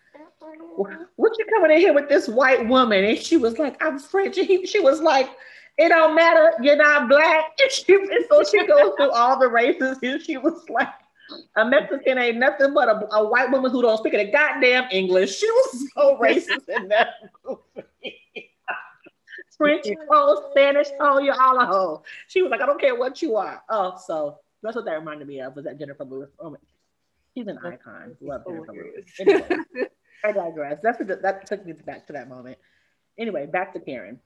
[1.15, 4.37] "What you coming in here with this white woman?" And she was like, "I'm French."
[4.37, 5.29] And he, she was like,
[5.77, 6.53] "It don't matter.
[6.61, 10.37] You're not black." And, she, and so she goes through all the races, and she
[10.37, 10.89] was like.
[11.55, 15.37] A Mexican ain't nothing but a, a white woman who don't speak any goddamn English.
[15.37, 17.13] She was so racist in that
[17.45, 18.19] movie.
[19.57, 22.03] French hoe, Spanish hoe, you're all a hoe.
[22.27, 23.63] She was like, I don't care what you are.
[23.69, 26.29] Oh, so that's what that reminded me of was that Jennifer Lewis.
[26.39, 26.57] Oh,
[27.35, 28.15] she's an icon.
[28.21, 29.05] Love Jennifer Lewis.
[29.19, 29.87] Anyway,
[30.23, 30.79] I digress.
[30.81, 32.57] That's what that took me back to that moment.
[33.17, 34.19] Anyway, back to Karen.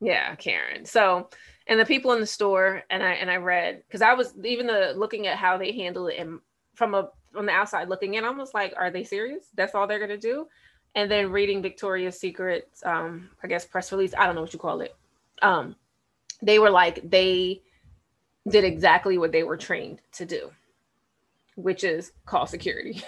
[0.00, 0.84] Yeah, Karen.
[0.84, 1.28] So,
[1.66, 4.66] and the people in the store, and I and I read because I was even
[4.66, 6.38] the looking at how they handle it, and
[6.74, 9.46] from a from the outside looking in, I was like, are they serious?
[9.54, 10.46] That's all they're gonna do?
[10.94, 14.14] And then reading Victoria's Secret, um, I guess press release.
[14.16, 14.94] I don't know what you call it.
[15.42, 15.76] Um,
[16.42, 17.62] they were like they
[18.48, 20.50] did exactly what they were trained to do,
[21.56, 23.02] which is call security.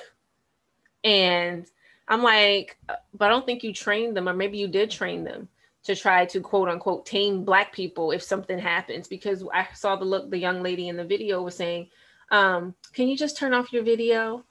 [1.05, 1.67] and
[2.11, 2.77] I'm like,
[3.15, 5.49] but I don't think you trained them, or maybe you did train them
[5.85, 10.05] to try to quote unquote tame black people if something happens because i saw the
[10.05, 11.89] look the young lady in the video was saying
[12.31, 14.45] um, can you just turn off your video?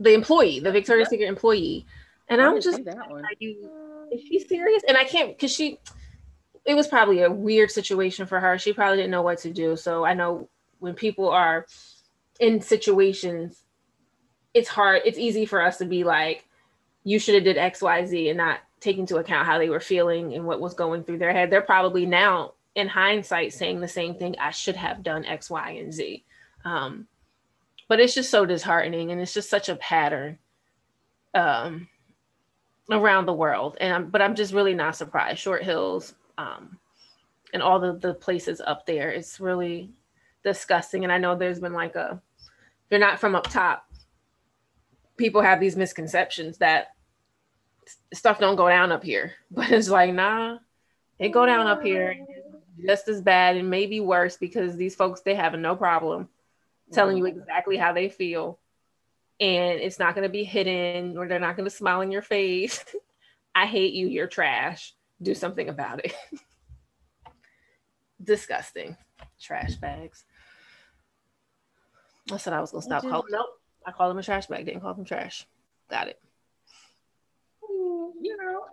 [0.00, 1.86] The employee the victoria's secret employee.
[2.28, 3.24] And I'm just that one.
[3.24, 4.82] are you is she serious?
[4.88, 5.78] And i can't because she
[6.64, 8.58] it was probably a weird situation for her.
[8.58, 9.76] She probably didn't know what to do.
[9.76, 10.48] So i know
[10.80, 11.66] when people are
[12.40, 13.62] in situations
[14.54, 16.44] it's hard it's easy for us to be like
[17.04, 20.44] you should have did xyz and not take into account how they were feeling and
[20.44, 21.50] what was going through their head.
[21.50, 24.34] They're probably now, in hindsight, saying the same thing.
[24.40, 26.24] I should have done X, Y, and Z.
[26.64, 27.06] Um,
[27.88, 30.38] but it's just so disheartening, and it's just such a pattern
[31.34, 31.88] um,
[32.90, 33.76] around the world.
[33.80, 35.38] And I'm, but I'm just really not surprised.
[35.38, 36.78] Short Hills um,
[37.52, 39.10] and all the the places up there.
[39.10, 39.90] It's really
[40.42, 41.04] disgusting.
[41.04, 42.20] And I know there's been like a,
[42.88, 43.86] they're not from up top.
[45.16, 46.88] People have these misconceptions that
[48.14, 49.32] stuff don't go down up here.
[49.50, 50.58] But it's like, nah,
[51.18, 52.16] it go down up here
[52.84, 56.28] just as bad and maybe worse because these folks they have no problem
[56.92, 57.40] telling you mm-hmm.
[57.40, 58.58] exactly how they feel.
[59.40, 62.22] And it's not going to be hidden or they're not going to smile in your
[62.22, 62.84] face.
[63.54, 64.94] I hate you, you're trash.
[65.20, 66.14] Do something about it.
[68.24, 68.96] Disgusting.
[69.40, 70.24] Trash bags.
[72.30, 73.26] I said I was gonna stop calling.
[73.30, 73.46] Nope.
[73.86, 74.66] I called them a trash bag.
[74.66, 75.46] Didn't call them trash.
[75.90, 76.18] Got it
[78.22, 78.64] you know,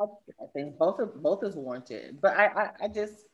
[0.00, 2.18] I, think both of both is warranted.
[2.20, 3.26] But I, I, I just,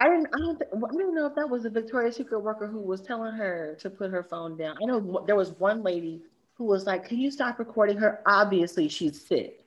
[0.00, 2.80] I didn't, I don't, I don't know if that was a Victoria's Secret worker who
[2.80, 4.76] was telling her to put her phone down.
[4.82, 6.22] I know there was one lady
[6.54, 8.20] who was like, "Can you stop recording her?
[8.26, 9.64] Obviously, she's sick.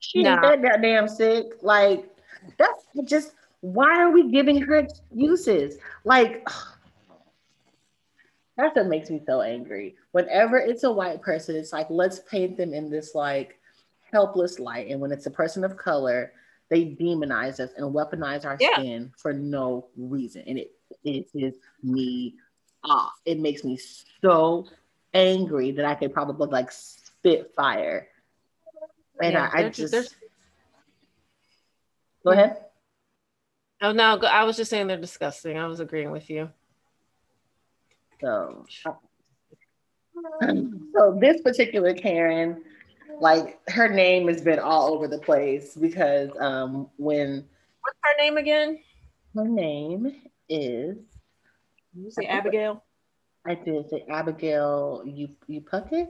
[0.00, 0.32] She nah.
[0.32, 1.46] ain't that, that damn sick.
[1.62, 2.08] Like,
[2.56, 5.78] that's just why are we giving her excuses?
[6.04, 6.46] Like."
[8.58, 9.94] That's what makes me so angry.
[10.10, 13.60] Whenever it's a white person, it's like let's paint them in this like
[14.12, 14.88] helpless light.
[14.88, 16.32] And when it's a person of color,
[16.68, 18.74] they demonize us and weaponize our yeah.
[18.74, 20.42] skin for no reason.
[20.48, 20.72] And it
[21.06, 22.34] pisses me
[22.82, 23.12] off.
[23.24, 23.78] It makes me
[24.20, 24.66] so
[25.14, 28.08] angry that I could probably like spit fire.
[29.22, 30.16] And yeah, I, I just there's...
[32.24, 32.56] go ahead.
[33.80, 35.56] Oh no, I was just saying they're disgusting.
[35.56, 36.50] I was agreeing with you.
[38.20, 38.64] So,
[40.94, 42.62] so this particular Karen
[43.20, 47.44] like her name has been all over the place because um when
[47.80, 48.78] what's her name again?
[49.34, 50.14] Her name
[50.48, 50.96] is
[51.94, 52.84] you say I Abigail?
[53.46, 56.08] I did say Abigail you you Puckett.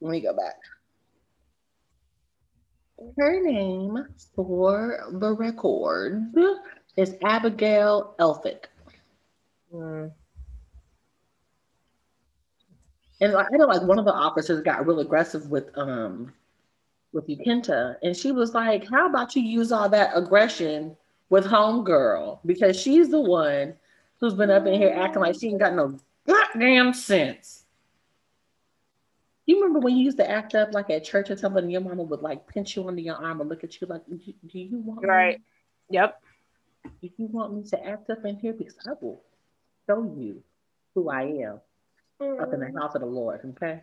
[0.00, 0.56] Let me go back.
[3.18, 6.34] Her name for the record
[6.96, 8.64] is Abigail Elphick.
[9.72, 10.12] Mm.
[13.20, 16.32] And I know like one of the officers got real aggressive with um
[17.12, 20.96] with Ukenta, and she was like, "How about you use all that aggression
[21.30, 23.74] with homegirl because she's the one
[24.20, 27.64] who's been up in here acting like she ain't got no goddamn sense."
[29.46, 31.80] You remember when you used to act up like at church or something, and your
[31.80, 34.78] mama would like pinch you under your arm and look at you like, "Do you
[34.78, 35.44] want right?" Me?
[35.90, 36.22] Yep.
[37.00, 39.22] Do you want me to act up in here because I will
[39.86, 40.42] show you
[40.94, 41.60] who I am
[42.40, 43.40] up in the house of the Lord.
[43.44, 43.82] Okay.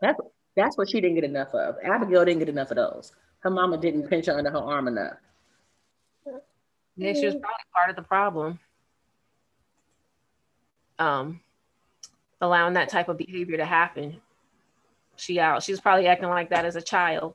[0.00, 0.20] That's
[0.56, 1.76] that's what she didn't get enough of.
[1.84, 3.12] Abigail didn't get enough of those.
[3.40, 5.18] Her mama didn't pinch her under her arm enough.
[6.96, 8.58] Yeah, she was probably part of the problem.
[10.98, 11.40] Um,
[12.40, 14.20] allowing that type of behavior to happen.
[15.16, 15.62] She out.
[15.62, 17.34] She was probably acting like that as a child,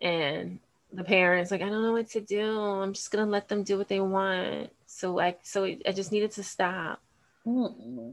[0.00, 0.60] and
[0.92, 2.60] the parents like I don't know what to do.
[2.60, 4.70] I'm just gonna let them do what they want.
[4.92, 7.00] So I so I just needed to stop.
[7.46, 8.12] Mm-mm.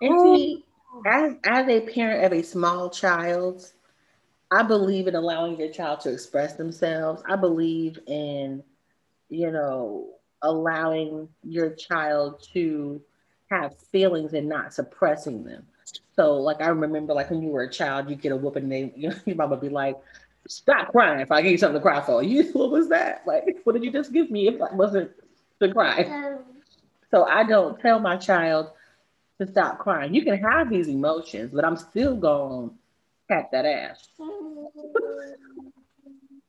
[0.00, 0.64] And see,
[1.04, 3.72] as as a parent of a small child,
[4.50, 7.22] I believe in allowing your child to express themselves.
[7.28, 8.62] I believe in,
[9.30, 10.10] you know,
[10.42, 13.02] allowing your child to
[13.50, 15.66] have feelings and not suppressing them.
[16.14, 18.72] So, like, I remember, like, when you were a child, you get a whooping, and
[18.72, 19.96] they, you know, your mama be like,
[20.46, 21.18] "Stop crying!
[21.20, 23.24] If I give you something to cry for, you, what was that?
[23.26, 24.46] Like, what did you just give me?
[24.46, 25.10] If I wasn't
[25.62, 26.38] to cry."
[27.10, 28.70] So I don't tell my child
[29.38, 30.14] to stop crying.
[30.14, 32.74] You can have these emotions, but I'm still going to
[33.28, 34.08] pat that ass.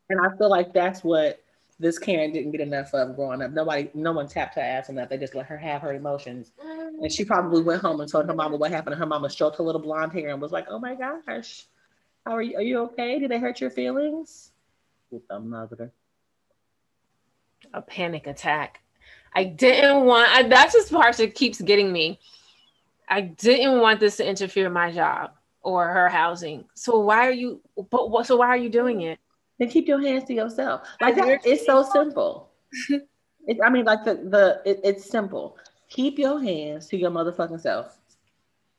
[0.09, 1.39] and I feel like that's what
[1.79, 3.51] this Karen didn't get enough of growing up.
[3.51, 5.09] Nobody, no one tapped her ass enough.
[5.09, 6.51] They just let her have her emotions.
[6.61, 8.93] And she probably went home and told her mama what happened.
[8.93, 11.65] And her mama stroked her little blonde hair and was like, "Oh my gosh,
[12.25, 12.55] how are you?
[12.55, 13.19] Are you okay?
[13.19, 14.51] Did they hurt your feelings?"
[15.09, 15.91] With them mother.
[17.73, 18.82] A panic attack.
[19.35, 20.29] I didn't want.
[20.29, 22.19] I, that's just part that keeps getting me.
[23.07, 25.31] I didn't want this to interfere my job
[25.61, 26.65] or her housing.
[26.73, 27.61] So why are you?
[27.89, 28.27] But what?
[28.27, 29.19] So why are you doing it?
[29.59, 30.87] Then keep your hands to yourself.
[31.01, 32.49] Like that, it's so simple.
[33.47, 35.57] it, I mean, like the the it, it's simple.
[35.89, 37.97] Keep your hands to your motherfucking self.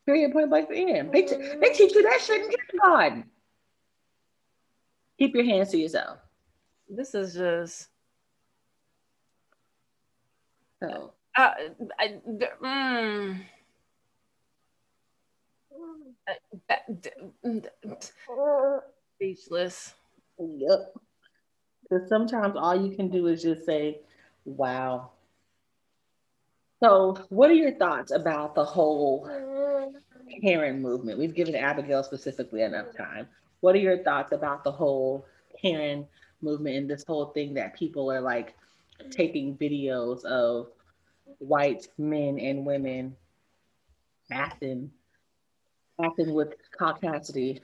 [0.07, 0.33] Period.
[0.33, 0.69] Point blank.
[0.69, 1.13] The end.
[1.13, 3.25] They, t- they teach you that shit in kindergarten.
[5.19, 6.19] Keep your hands to yourself.
[6.89, 7.89] This is just.
[10.89, 11.13] So.
[11.37, 11.51] Uh,
[11.99, 12.15] I,
[12.63, 13.41] mm.
[19.17, 19.95] Speechless.
[20.39, 20.95] Yep.
[21.83, 24.01] Because sometimes all you can do is just say,
[24.45, 25.11] wow.
[26.83, 29.29] So, what are your thoughts about the whole
[30.43, 31.19] Karen movement?
[31.19, 33.29] We've given Abigail specifically enough time.
[33.61, 35.27] What are your thoughts about the whole
[35.61, 36.07] Karen
[36.43, 38.55] movement and this whole thing that people are like
[39.11, 40.69] taking videos of
[41.39, 43.17] white men and women
[44.31, 44.91] acting
[46.03, 47.61] acting with caucasity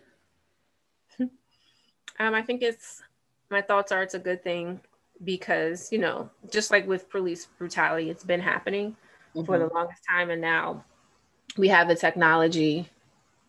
[2.20, 3.02] um, I think it's
[3.50, 4.80] my thoughts are it's a good thing
[5.24, 8.94] because you know just like with police brutality, it's been happening
[9.34, 9.44] mm-hmm.
[9.44, 9.74] for the mm-hmm.
[9.74, 10.84] longest time, and now
[11.56, 12.88] we have the technology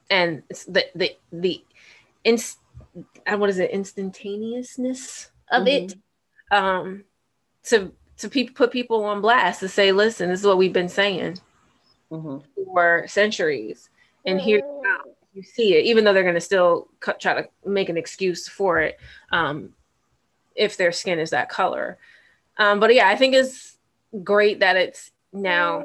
[0.09, 1.63] and the the the
[2.23, 2.59] inst
[3.27, 5.85] uh, what is it instantaneousness of mm-hmm.
[5.85, 5.95] it
[6.51, 7.03] um
[7.63, 10.89] to to people put people on blast to say listen this is what we've been
[10.89, 11.37] saying
[12.11, 12.37] mm-hmm.
[12.65, 13.89] for centuries
[14.25, 14.61] and here
[15.33, 18.47] you see it, even though they're going to still cut, try to make an excuse
[18.47, 18.99] for it
[19.31, 19.73] um,
[20.55, 21.97] if their skin is that color.
[22.57, 23.77] Um, but yeah, I think it's
[24.23, 25.83] great that it's now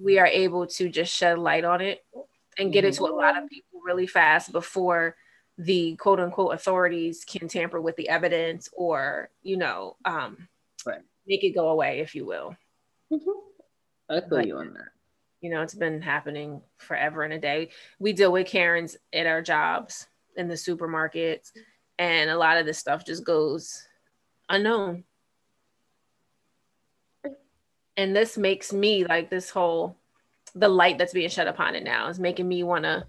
[0.00, 2.04] we are able to just shed light on it
[2.56, 5.16] and get it to a lot of people really fast before
[5.58, 10.48] the quote unquote authorities can tamper with the evidence or, you know, um, right.
[11.26, 12.56] Make it go away, if you will.
[13.12, 13.30] Mm-hmm.
[14.10, 14.88] I feel but, you on that
[15.44, 17.68] you know it's been happening forever and a day
[17.98, 20.06] we deal with karens at our jobs
[20.38, 21.52] in the supermarkets
[21.98, 23.86] and a lot of this stuff just goes
[24.48, 25.04] unknown
[27.98, 29.98] and this makes me like this whole
[30.54, 33.06] the light that's being shed upon it now is making me want to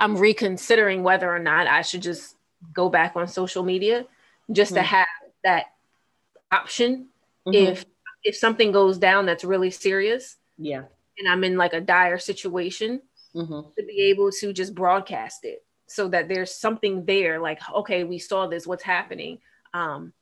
[0.00, 2.34] i'm reconsidering whether or not i should just
[2.72, 4.04] go back on social media
[4.50, 4.82] just mm-hmm.
[4.82, 5.06] to have
[5.44, 5.66] that
[6.50, 7.06] option
[7.46, 7.72] mm-hmm.
[7.72, 7.84] if
[8.24, 10.82] if something goes down that's really serious yeah
[11.18, 13.00] and I'm in like a dire situation
[13.34, 13.60] mm-hmm.
[13.78, 18.18] to be able to just broadcast it so that there's something there like okay we
[18.18, 19.38] saw this what's happening
[19.74, 20.12] um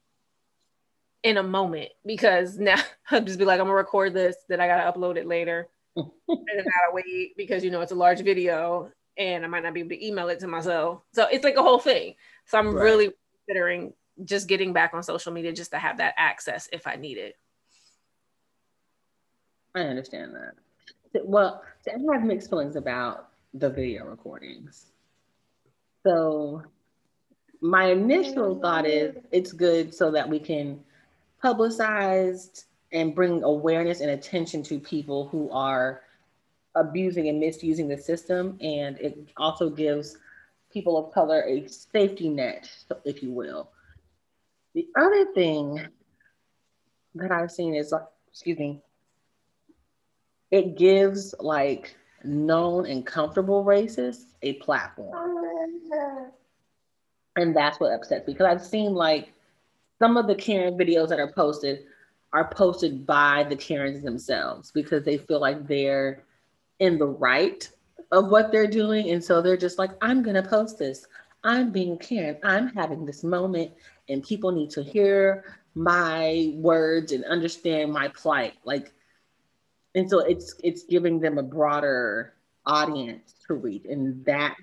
[1.22, 4.66] in a moment because now I'll just be like I'm gonna record this then I
[4.66, 8.20] gotta upload it later and then I gotta wait because you know it's a large
[8.20, 11.56] video and I might not be able to email it to myself so it's like
[11.56, 12.14] a whole thing
[12.46, 12.82] so I'm right.
[12.82, 13.12] really
[13.46, 13.92] considering
[14.24, 17.36] just getting back on social media just to have that access if I need it
[19.74, 20.54] I understand that
[21.22, 24.86] well, I have mixed feelings about the video recordings.
[26.04, 26.62] So
[27.60, 30.80] my initial thought is it's good so that we can
[31.42, 36.02] publicize and bring awareness and attention to people who are
[36.74, 38.58] abusing and misusing the system.
[38.60, 40.18] And it also gives
[40.72, 42.70] people of color a safety net,
[43.04, 43.70] if you will.
[44.74, 45.86] The other thing
[47.14, 48.80] that I've seen is, like, excuse me,
[50.50, 55.36] it gives like known and comfortable racists a platform.
[57.36, 59.32] And that's what upsets me because I've seen like
[59.98, 61.84] some of the Karen videos that are posted
[62.32, 66.22] are posted by the Karens themselves because they feel like they're
[66.80, 67.68] in the right
[68.12, 69.10] of what they're doing.
[69.10, 71.06] And so they're just like, I'm going to post this.
[71.44, 72.38] I'm being Karen.
[72.42, 73.72] I'm having this moment
[74.08, 78.54] and people need to hear my words and understand my plight.
[78.64, 78.92] Like,
[79.94, 82.34] and so it's it's giving them a broader
[82.66, 84.56] audience to reach, and that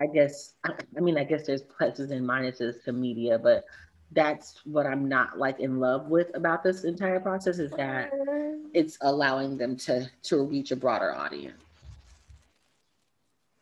[0.00, 3.64] I guess I, I mean I guess there's pluses and minuses to media, but
[4.12, 8.10] that's what I'm not like in love with about this entire process is that
[8.74, 11.62] it's allowing them to to reach a broader audience.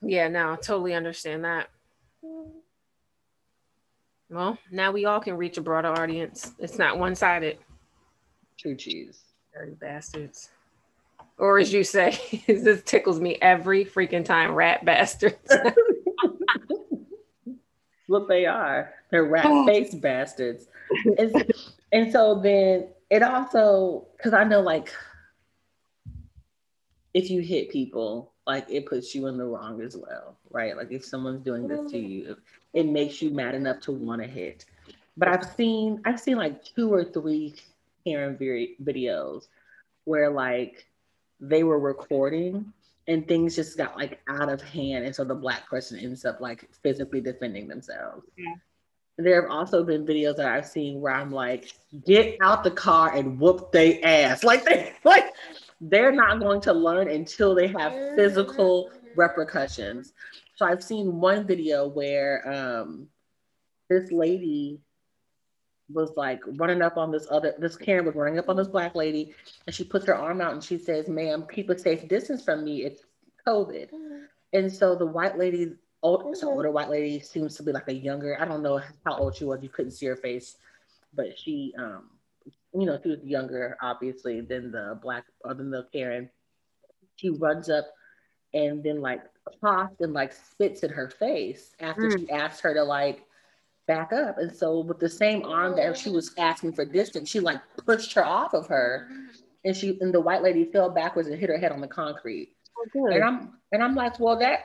[0.01, 1.69] Yeah, no, I totally understand that.
[4.31, 6.53] Well, now we all can reach a broader audience.
[6.59, 7.59] It's not one sided.
[8.59, 9.21] True cheese.
[9.55, 10.51] Dirty bastards.
[11.39, 15.37] Or as you say, this tickles me every freaking time, rat bastards.
[18.09, 18.95] What they are.
[19.11, 19.66] They're rat oh.
[19.66, 20.66] faced bastards.
[21.93, 24.93] And so then it also, because I know like
[27.12, 30.77] if you hit people, like it puts you in the wrong as well, right?
[30.77, 32.11] Like if someone's doing this to mm-hmm.
[32.11, 32.37] you,
[32.75, 34.65] it makes you mad enough to want to hit.
[35.17, 37.55] But I've seen I've seen like two or three
[38.05, 39.49] Karen videos
[40.05, 40.87] where like
[41.41, 42.73] they were recording
[43.07, 46.41] and things just got like out of hand and so the black person ends up
[46.41, 48.27] like physically defending themselves.
[48.37, 48.55] Yeah.
[49.17, 51.73] There have also been videos that I've seen where I'm like,
[52.07, 54.45] get out the car and whoop they ass.
[54.45, 55.33] Like they like
[55.81, 58.17] they're not going to learn until they have mm-hmm.
[58.17, 60.14] physical repercussions.
[60.55, 63.09] So I've seen one video where um,
[63.91, 64.81] this lady
[65.93, 68.95] was like running up on this other this Karen was running up on this black
[68.95, 69.35] lady
[69.66, 72.64] and she puts her arm out and she says, ma'am, keep a safe distance from
[72.64, 72.85] me.
[72.85, 73.03] It's
[73.47, 73.91] COVID.
[73.91, 74.25] Mm-hmm.
[74.53, 76.35] And so the white lady, old, mm-hmm.
[76.35, 79.37] so older white lady seems to be like a younger, I don't know how old
[79.37, 80.57] she was, you couldn't see her face,
[81.14, 82.11] but she um
[82.75, 86.29] you know, she was younger, obviously, than the black other than the Karen.
[87.16, 87.87] She runs up
[88.55, 89.23] and then like
[89.61, 92.19] coughs and like spits in her face after mm.
[92.19, 93.25] she asked her to like
[93.87, 94.39] back up.
[94.39, 98.13] And so with the same arm that she was asking for distance, she like pushed
[98.15, 99.09] her off of her.
[99.65, 102.55] And she and the white lady fell backwards and hit her head on the concrete.
[102.97, 104.61] Oh, and I'm and I'm like, well, that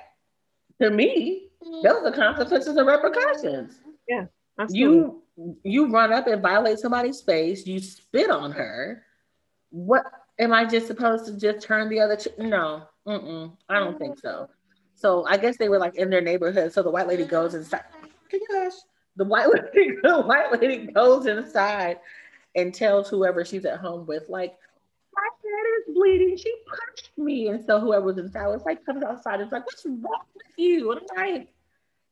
[0.81, 1.49] to me,
[1.81, 3.79] those are consequences and repercussions.
[4.07, 4.25] Yeah.
[4.59, 4.97] Absolutely.
[5.35, 9.03] You you run up and violate somebody's space, you spit on her.
[9.71, 10.03] What
[10.39, 12.15] am I just supposed to just turn the other?
[12.15, 14.49] Ch- no, mm-mm, I don't think so.
[14.95, 16.73] So I guess they were like in their neighborhood.
[16.73, 17.83] So the white lady goes inside.
[18.51, 18.73] Gosh,
[19.15, 21.99] the white lady, the white lady goes inside
[22.55, 24.55] and tells whoever she's at home with, like,
[25.15, 26.37] my head is bleeding.
[26.37, 27.47] She punched me.
[27.47, 29.41] And so whoever was inside was like, comes outside.
[29.41, 30.91] It's like, what's wrong with you?
[30.91, 31.47] And I'm like,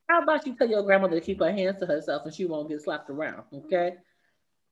[0.07, 2.69] how about you tell your grandmother to keep her hands to herself and she won't
[2.69, 3.43] get slapped around?
[3.53, 3.95] Okay.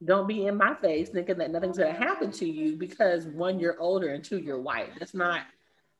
[0.03, 3.79] Don't be in my face thinking that nothing's gonna happen to you because one, you're
[3.79, 4.91] older and two, you're white.
[4.97, 5.41] That's not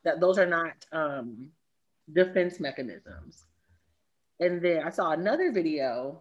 [0.04, 1.50] that those are not um,
[2.14, 3.46] defense mechanisms.
[4.40, 6.20] And then I saw another video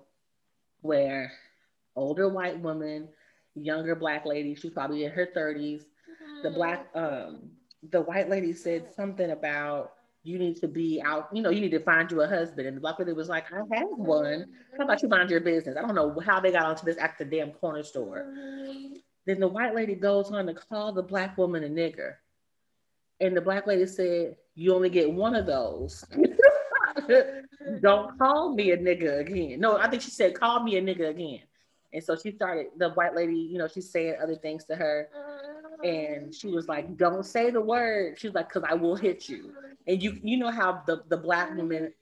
[0.80, 1.32] where
[1.94, 3.08] older white woman,
[3.54, 5.82] younger black lady, she's probably in her 30s.
[6.42, 7.50] The black um
[7.90, 11.70] the white lady said something about you need to be out, you know, you need
[11.70, 12.66] to find you a husband.
[12.66, 14.46] And the black lady was like, I have one.
[14.76, 15.76] How about you mind your business?
[15.76, 18.26] I don't know how they got onto this at the damn corner store.
[19.26, 22.14] Then the white lady goes on to call the black woman a nigger.
[23.20, 26.04] And the black lady said, You only get one of those.
[27.80, 29.60] don't call me a nigga again.
[29.60, 31.40] No, I think she said, Call me a nigga again.
[31.92, 35.08] And so she started, the white lady, you know, she's saying other things to her.
[35.84, 38.18] And she was like, Don't say the word.
[38.18, 39.52] She was like, Because I will hit you.
[39.86, 41.92] And you you know how the, the black woman,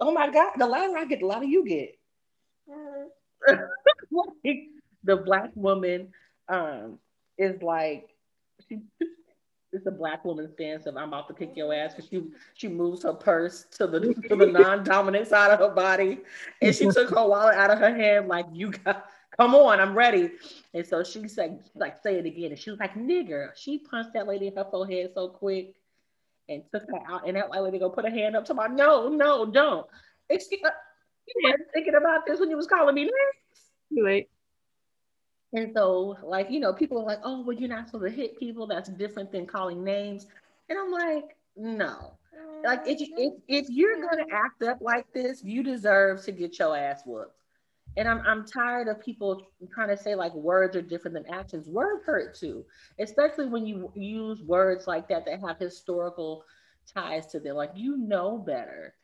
[0.00, 1.98] oh my God, the louder I get, the louder you get.
[5.04, 6.08] the black woman
[6.48, 6.98] um,
[7.36, 8.08] is like,
[8.68, 8.80] she,
[9.72, 12.22] it's a black woman's stance of I'm about to kick your ass because she
[12.54, 16.20] she moves her purse to the to the non-dominant side of her body,
[16.62, 19.06] and she took her wallet out of her hand like you got
[19.36, 20.32] come on, I'm ready.
[20.72, 22.50] And so she said, like, say it again.
[22.50, 23.50] And she was like, nigger.
[23.56, 25.74] She punched that lady in her forehead so quick
[26.48, 27.26] and took her out.
[27.26, 29.86] And that white lady go put her hand up to my, no, no, don't.
[30.28, 30.70] Excuse me.
[31.26, 34.04] You weren't thinking about this when you was calling me names.
[34.04, 34.28] Right.
[35.52, 38.38] And so, like, you know, people are like, oh, well, you're not supposed to hit
[38.38, 38.66] people.
[38.66, 40.26] That's different than calling names.
[40.68, 42.14] And I'm like, no.
[42.64, 46.58] Like, if, if, if you're going to act up like this, you deserve to get
[46.58, 47.43] your ass whooped.
[47.96, 51.68] And I'm, I'm tired of people trying to say like words are different than actions.
[51.68, 52.64] Words hurt too,
[52.98, 56.44] especially when you use words like that that have historical
[56.92, 57.56] ties to them.
[57.56, 58.94] Like you know better.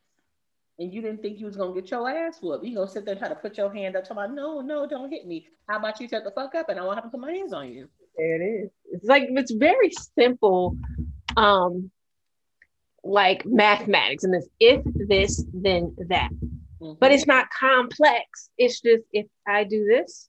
[0.78, 2.64] And you didn't think you was gonna get your ass whooped.
[2.64, 4.86] You gonna sit there and try to put your hand up, talking about no, no,
[4.86, 5.46] don't hit me.
[5.68, 7.52] How about you shut the fuck up and I won't have to put my hands
[7.52, 7.88] on you.
[8.16, 8.70] It is.
[8.92, 10.76] It's like it's very simple,
[11.36, 11.90] um,
[13.04, 16.30] like mathematics and this if this then that
[16.80, 16.98] mm-hmm.
[16.98, 18.50] but it's not complex.
[18.58, 20.28] It's just if I do this,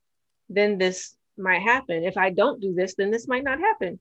[0.50, 2.04] then this might happen.
[2.04, 4.00] If I don't do this, then this might not happen.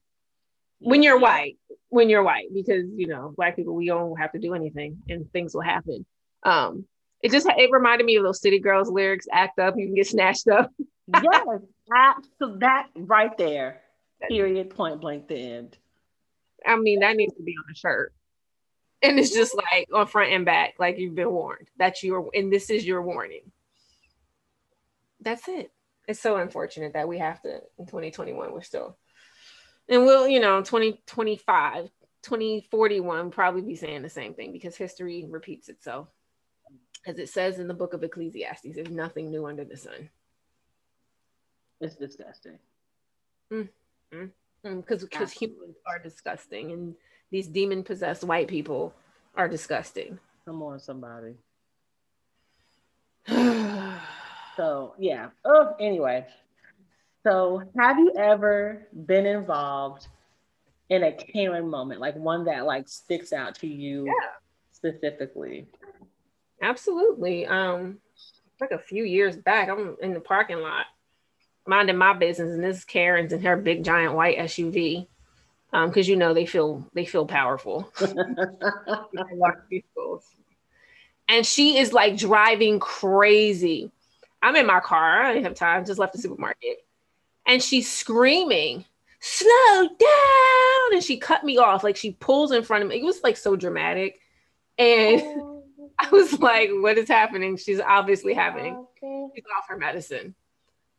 [0.79, 1.57] When you're white,
[1.89, 5.31] when you're white, because you know, black people, we don't have to do anything and
[5.31, 6.05] things will happen.
[6.43, 6.85] Um,
[7.21, 10.07] it just it reminded me of those City Girls lyrics, act up, you can get
[10.07, 10.71] snatched up.
[11.13, 11.45] yes,
[11.95, 12.59] absolutely.
[12.59, 13.81] That right there.
[14.27, 14.69] Period.
[14.71, 15.27] Point blank.
[15.27, 15.77] The end.
[16.65, 18.13] I mean, that needs to be on a shirt.
[19.03, 21.69] And it's just like on front and back, like you've been warned.
[21.77, 23.51] That's your and this is your warning.
[25.19, 25.71] That's it.
[26.07, 28.97] It's so unfortunate that we have to in 2021, we're still
[29.91, 31.89] and we'll, you know, 2025,
[32.23, 36.07] 2041 probably be saying the same thing because history repeats itself.
[37.05, 40.09] As it says in the book of Ecclesiastes, there's nothing new under the sun.
[41.81, 42.59] It's disgusting.
[43.49, 43.67] Because
[44.13, 44.31] mm,
[44.65, 46.95] mm, because humans are disgusting and
[47.31, 48.93] these demon possessed white people
[49.35, 50.19] are disgusting.
[50.45, 51.35] Come on, somebody.
[54.57, 55.29] so yeah.
[55.45, 56.25] Oh, anyway.
[57.23, 60.07] So have you ever been involved
[60.89, 64.13] in a Karen moment, like one that like sticks out to you yeah.
[64.71, 65.67] specifically?
[66.61, 67.45] Absolutely.
[67.45, 67.99] Um,
[68.59, 70.85] like a few years back, I'm in the parking lot
[71.67, 75.07] minding my business, and this Karen's in her big giant white SUV.
[75.73, 77.91] Um, because you know they feel they feel powerful.
[81.29, 83.91] and she is like driving crazy.
[84.41, 85.23] I'm in my car.
[85.23, 85.85] I didn't have time.
[85.85, 86.85] Just left the supermarket,
[87.47, 88.83] and she's screaming,
[89.19, 91.83] "Slow down!" And she cut me off.
[91.83, 92.99] Like she pulls in front of me.
[92.99, 94.19] It was like so dramatic,
[94.77, 95.21] and.
[95.99, 98.87] I was like, "What is happening?" She's obviously having.
[98.99, 100.33] She's off her medicine.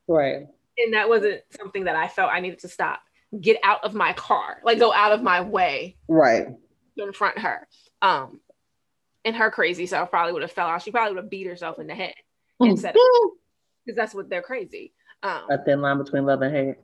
[0.07, 0.47] Right
[0.79, 3.03] and that wasn't something that I felt I needed to stop.
[3.41, 6.49] Get out of my car, like go out of my way, right,
[6.99, 7.67] to confront her.
[8.03, 8.41] Um,
[9.25, 10.83] and her crazy self probably would have fell out.
[10.83, 12.13] She probably would have beat herself in the head
[12.61, 14.93] instead, because that's what they're crazy.
[15.23, 16.77] Um, a thin line between love and hate.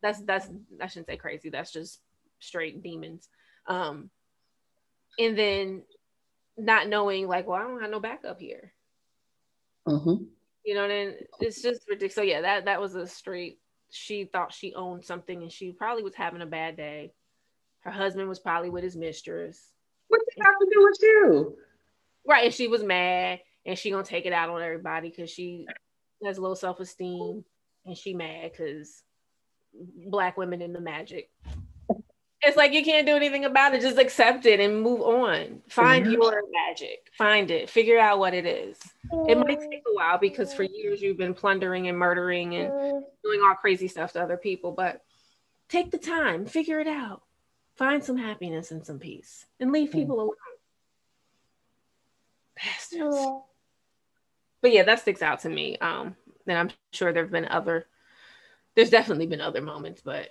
[0.00, 0.48] That's that's
[0.80, 1.50] I shouldn't say crazy.
[1.50, 1.98] That's just
[2.38, 3.28] straight demons.
[3.66, 4.08] Um,
[5.18, 5.82] and then
[6.56, 8.72] not knowing like, well, I don't have no backup here.
[9.88, 10.24] Mm-hmm.
[10.64, 12.14] You know, and it's just ridiculous.
[12.14, 13.58] So yeah, that that was a straight.
[13.90, 17.12] She thought she owned something, and she probably was having a bad day.
[17.80, 19.72] Her husband was probably with his mistress.
[20.08, 21.56] What does have to do with you?
[22.26, 25.66] Right, and she was mad, and she gonna take it out on everybody because she
[26.24, 27.44] has low self esteem,
[27.84, 29.02] and she mad because
[30.08, 31.30] black women in the magic
[32.42, 33.80] it's like you can't do anything about it.
[33.80, 35.62] Just accept it and move on.
[35.68, 36.12] Find mm-hmm.
[36.12, 37.10] your magic.
[37.16, 37.70] Find it.
[37.70, 38.78] Figure out what it is.
[39.28, 43.40] It might take a while because for years you've been plundering and murdering and doing
[43.42, 45.02] all crazy stuff to other people, but
[45.68, 47.22] take the time, figure it out.
[47.76, 49.92] Find some happiness and some peace and leave mm.
[49.92, 50.30] people alone.
[52.56, 53.16] Bastards.
[54.62, 55.76] But yeah, that sticks out to me.
[55.78, 56.16] Um,
[56.46, 57.86] and I'm sure there have been other,
[58.74, 60.28] there's definitely been other moments, but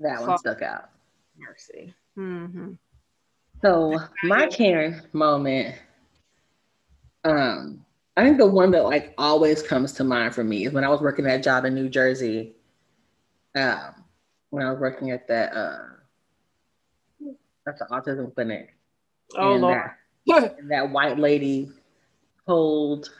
[0.00, 0.90] that one stuck out.
[1.38, 1.94] Mercy.
[2.18, 2.72] Mm-hmm.
[3.62, 5.76] So my Karen moment,
[7.24, 7.84] um,
[8.16, 10.88] I think the one that like always comes to mind for me is when I
[10.88, 12.54] was working that job in New Jersey.
[13.54, 14.04] Um,
[14.50, 15.78] when I was working at that uh,
[17.66, 18.74] at the autism clinic.
[19.36, 19.90] Oh and Lord.
[20.26, 21.70] That, and that white lady
[22.46, 23.10] told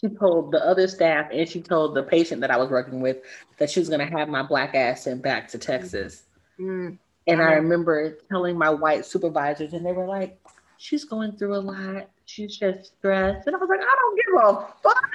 [0.00, 3.18] she told the other staff and she told the patient that I was working with
[3.58, 6.22] that she was going to have my black ass sent back to Texas.
[6.58, 6.94] Mm-hmm.
[7.26, 10.40] And I remember telling my white supervisors, and they were like,
[10.78, 12.08] she's going through a lot.
[12.24, 13.46] She's just stressed.
[13.46, 15.10] And I was like, I don't give a fuck.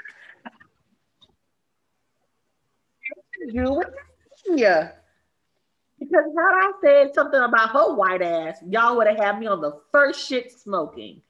[4.48, 4.92] Yeah.
[6.00, 9.62] Because had I said something about her white ass, y'all would have had me on
[9.62, 11.22] the first shit smoking.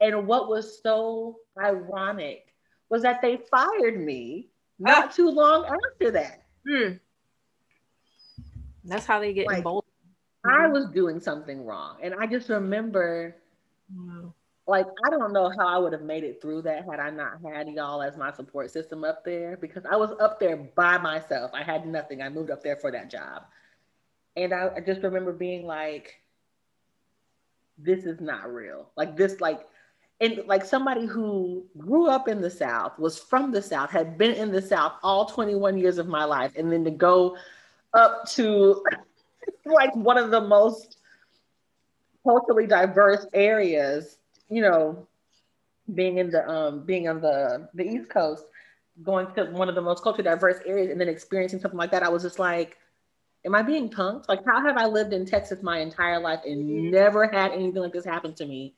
[0.00, 2.51] And what was so ironic
[2.92, 5.08] was that they fired me not ah.
[5.08, 6.42] too long after that.
[6.68, 6.92] Hmm.
[8.84, 9.90] That's how they get like, emboldened.
[10.44, 11.96] I was doing something wrong.
[12.02, 13.34] And I just remember,
[14.66, 17.38] like, I don't know how I would have made it through that had I not
[17.42, 21.50] had y'all as my support system up there because I was up there by myself.
[21.54, 22.20] I had nothing.
[22.20, 23.44] I moved up there for that job.
[24.36, 26.20] And I, I just remember being like,
[27.78, 28.90] this is not real.
[28.98, 29.66] Like, this, like,
[30.22, 34.32] and like somebody who grew up in the South, was from the South, had been
[34.34, 37.36] in the South all 21 years of my life, and then to go
[37.92, 38.82] up to
[39.66, 40.98] like one of the most
[42.22, 44.18] culturally diverse areas,
[44.48, 45.08] you know,
[45.92, 48.44] being in the um being on the the East Coast,
[49.02, 52.04] going to one of the most culturally diverse areas and then experiencing something like that,
[52.04, 52.76] I was just like,
[53.44, 54.28] am I being punked?
[54.28, 57.92] Like, how have I lived in Texas my entire life and never had anything like
[57.92, 58.74] this happen to me?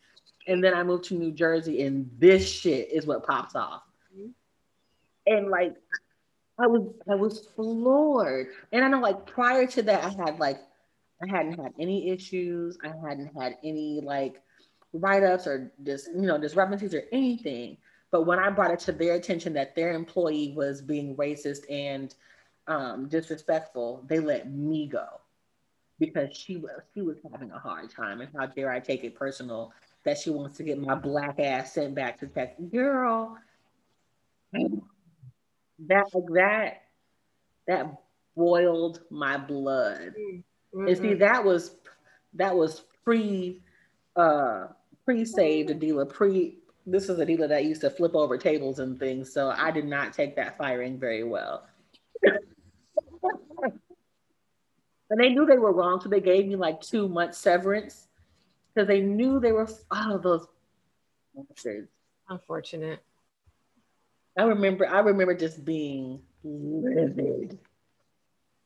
[0.46, 3.82] And then I moved to New Jersey, and this shit is what pops off.
[4.14, 4.32] Mhm.
[5.26, 5.74] And like,
[6.58, 8.48] I was I was floored.
[8.72, 10.60] And I know, like prior to that, I had like
[11.22, 12.78] I hadn't had any issues.
[12.84, 14.40] I hadn't had any like
[14.92, 17.78] write-ups or just you know discrepancies or anything.
[18.10, 22.14] But when I brought it to their attention that their employee was being racist and
[22.68, 25.06] um, disrespectful, they let me go
[25.98, 28.20] because she was she was having a hard time.
[28.20, 29.72] And how dare I take it personal
[30.04, 33.36] that she wants to get my black ass sent back to Texas, girl.
[34.52, 36.82] That that
[37.66, 38.02] that
[38.36, 40.14] boiled my blood.
[40.72, 41.76] And see, that was
[42.34, 43.62] that was pre
[44.16, 44.66] uh
[45.04, 49.32] pre-saved Adila, pre this is a dealer that used to flip over tables and things,
[49.32, 51.66] so I did not take that firing very well.
[55.10, 58.08] and they knew they were wrong, so they gave me like two months severance
[58.74, 60.46] because they knew they were all of oh, those
[61.34, 61.88] bastards.
[62.28, 63.00] Unfortunate.
[64.38, 67.58] I remember I remember just being livid.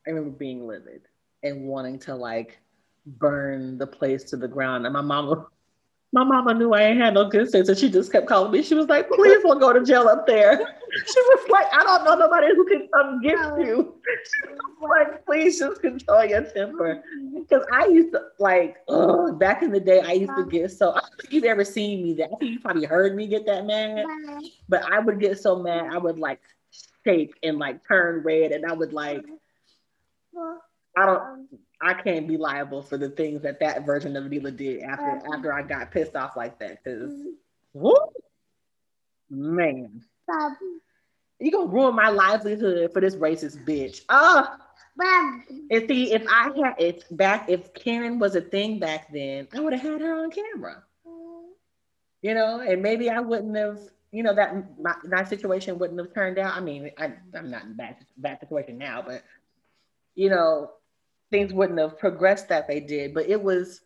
[0.06, 1.02] I remember being livid
[1.42, 2.58] and wanting to like
[3.06, 4.86] burn the place to the ground.
[4.86, 5.46] And my mama,
[6.12, 8.62] my mama knew I ain't had no good sense, and she just kept calling me.
[8.62, 10.74] She was like, "Please don't go to jail up there."
[11.06, 13.94] She was like, "I don't know nobody who can come get you."
[14.24, 14.48] She
[14.80, 17.02] was like, "Please just control your temper."
[17.34, 20.92] Because I used to like ugh, back in the day, I used to get so.
[20.92, 22.30] I don't think you've ever seen me that.
[22.32, 24.06] I think you probably heard me get that mad,
[24.68, 26.40] but I would get so mad, I would like
[27.04, 29.26] shake and like turn red, and I would like
[30.96, 31.20] I don't.
[31.22, 31.48] Um,
[31.80, 35.52] I can't be liable for the things that that version of Neela did after after
[35.52, 36.82] I got pissed off like that.
[36.84, 37.12] Cause,
[37.72, 38.10] whoop,
[39.30, 40.02] man,
[41.38, 44.02] you gonna ruin my livelihood for this racist bitch.
[44.08, 44.58] Ah,
[45.70, 49.60] and see, if I had it back if Karen was a thing back then, I
[49.60, 50.82] would have had her on camera.
[52.22, 53.78] You know, and maybe I wouldn't have.
[54.10, 56.56] You know that my, my situation wouldn't have turned out.
[56.56, 59.22] I mean, I, I'm not in bad bad situation now, but
[60.14, 60.72] you know,
[61.30, 63.14] things wouldn't have progressed that they did.
[63.14, 63.82] But it was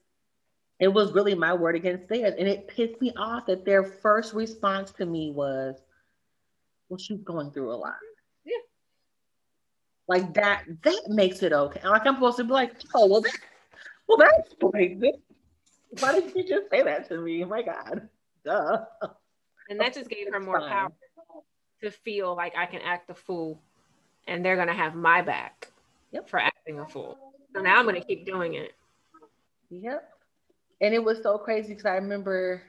[0.80, 2.34] it was really my word against theirs.
[2.38, 5.76] And it pissed me off that their first response to me was,
[6.88, 7.94] Well, she's going through a lot.
[8.44, 8.56] Yeah.
[10.08, 11.86] Like that, that makes it okay.
[11.86, 13.38] Like I'm supposed to be like, oh well that
[14.08, 15.16] well that explains it.
[16.00, 17.44] Why did you just say that to me?
[17.44, 18.08] My God.
[18.44, 18.84] Duh.
[19.68, 20.68] And that just gave her more Fine.
[20.70, 20.92] power
[21.82, 23.60] to feel like I can act a fool
[24.26, 25.70] and they're gonna have my back
[26.12, 26.28] Yep.
[26.28, 27.31] for acting a fool.
[27.54, 28.72] So now I'm gonna keep doing it.
[29.70, 30.08] Yep.
[30.80, 32.62] And it was so crazy because I remember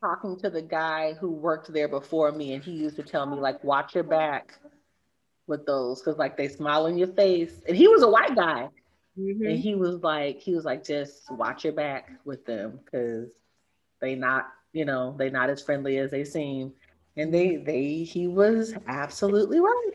[0.00, 3.38] talking to the guy who worked there before me, and he used to tell me,
[3.38, 4.58] like, watch your back
[5.46, 7.62] with those because, like, they smile in your face.
[7.66, 8.68] And he was a white guy.
[9.18, 9.50] Mhm.
[9.50, 13.30] And he was like, he was like, just watch your back with them because
[14.00, 16.72] they not, you know, they not as friendly as they seem.
[17.16, 19.94] And they, they, he was absolutely right.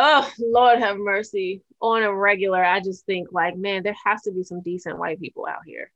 [0.00, 1.62] Oh Lord have mercy.
[1.80, 5.20] On a regular, I just think like, man, there has to be some decent white
[5.20, 5.90] people out here.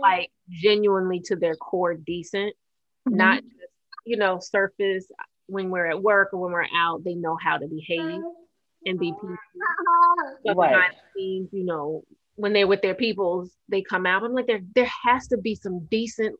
[0.00, 2.54] Like genuinely to their core decent,
[3.08, 3.16] mm-hmm.
[3.16, 3.72] not just,
[4.06, 5.06] you know, surface
[5.46, 8.20] when we're at work or when we're out, they know how to behave
[8.86, 9.36] and be people.
[10.44, 10.70] But Right.
[10.70, 12.04] behind the scenes, you know,
[12.36, 14.22] when they're with their peoples, they come out.
[14.22, 16.38] I'm like, there, there has to be some decent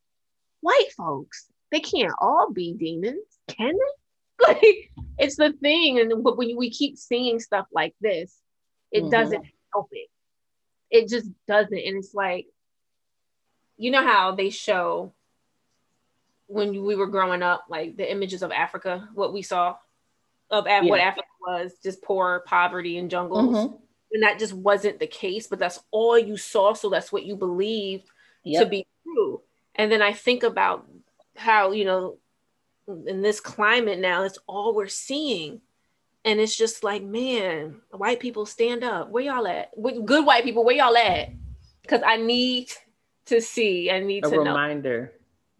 [0.60, 1.48] white folks.
[1.72, 3.94] They can't all be demons, can they?
[4.46, 6.00] Like, it's the thing.
[6.00, 8.36] And but when we keep seeing stuff like this,
[8.90, 9.10] it Mhm.
[9.10, 10.10] doesn't help it.
[10.90, 11.72] It just doesn't.
[11.78, 12.46] And it's like,
[13.76, 15.12] you know how they show
[16.46, 19.76] when we were growing up, like the images of Africa, what we saw
[20.50, 23.80] of Af- what Africa was, just poor poverty and jungles Mhm.
[24.12, 27.34] and that just wasn't the case but that's all you saw so that's what you
[27.34, 28.08] believed
[28.60, 29.42] to be true
[29.74, 30.86] and then i think about
[31.36, 32.18] how you know
[33.06, 35.60] in this climate now it's all we're seeing
[36.24, 39.70] and it's just like man white people stand up where y'all at
[40.04, 41.30] good white people where y'all at
[41.82, 42.70] because i need
[43.26, 45.12] to see i need A to know reminder.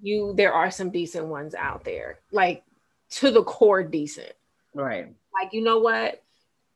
[0.02, 2.62] you there are some decent ones out there like
[3.10, 4.32] to the core decent
[4.74, 5.06] Right.
[5.40, 6.22] like you know what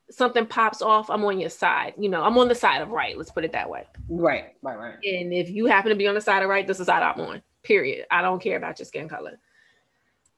[0.09, 3.15] something pops off i'm on your side you know i'm on the side of right
[3.17, 4.55] let's put it that way Right.
[4.63, 4.77] Right.
[4.79, 4.95] Right.
[5.03, 7.03] and if you happen to be on the side of right this is the side
[7.03, 9.37] i'm on period i don't care about your skin color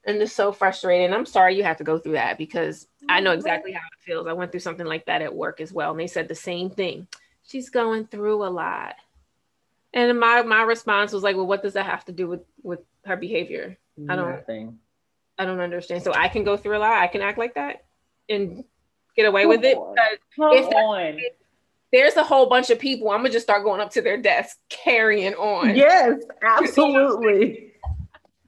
[0.04, 3.32] and it's so frustrating i'm sorry you have to go through that because i know
[3.32, 6.00] exactly how it feels i went through something like that at work as well and
[6.00, 7.06] they said the same thing
[7.44, 8.94] she's going through a lot
[9.94, 12.80] and my my response was like well what does that have to do with with
[13.04, 13.76] her behavior
[14.08, 14.78] I don't- Nothing.
[15.38, 17.84] i don't understand so i can go through a lot i can act like that
[18.28, 18.64] and
[19.16, 19.94] get away with it Come on.
[19.94, 21.20] because Come If on.
[21.92, 23.10] there's a whole bunch of people.
[23.10, 25.74] I'm gonna just start going up to their desk carrying on.
[25.76, 27.71] Yes, absolutely.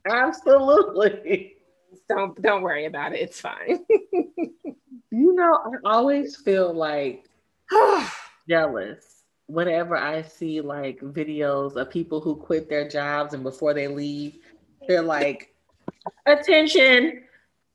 [0.09, 1.53] Absolutely.
[2.09, 3.21] Don't don't worry about it.
[3.21, 3.87] It's fine.
[5.11, 7.31] you know, I always feel like
[8.49, 9.15] jealous
[9.47, 14.39] whenever I see like videos of people who quit their jobs and before they leave,
[14.89, 15.55] they're like,
[16.27, 17.25] attention,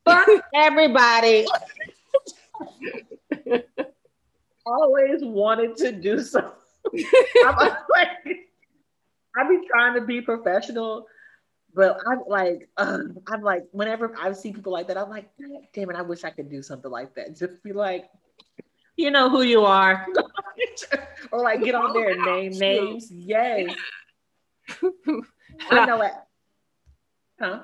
[0.06, 1.46] fuck everybody.
[4.66, 6.52] Always wanted to do something.
[7.46, 7.78] I'm like,
[9.38, 11.06] I be trying to be professional,
[11.74, 15.30] but I'm like, uh, I'm like, whenever I see people like that, I'm like,
[15.74, 17.38] damn it, I wish I could do something like that.
[17.38, 18.10] Just be like,
[18.96, 20.06] you know who you are,
[21.32, 23.12] or like get on there and name names.
[23.12, 23.74] Yes,
[25.72, 26.14] I know it.
[27.40, 27.62] Huh?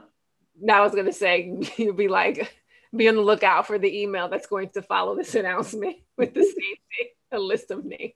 [0.62, 2.54] Now I was gonna say you'll be like,
[2.96, 6.44] be on the lookout for the email that's going to follow this announcement with the
[6.44, 8.14] same thing, a list of names.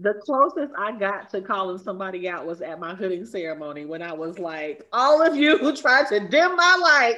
[0.00, 4.12] The closest I got to calling somebody out was at my hooding ceremony when I
[4.12, 7.16] was like, "All of you who tried to dim my light,"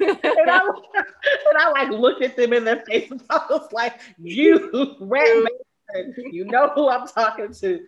[0.00, 0.58] and, I,
[0.96, 5.44] and I like looked at them in their face and I was like, "You rat
[5.94, 7.80] man, you know who I'm talking to."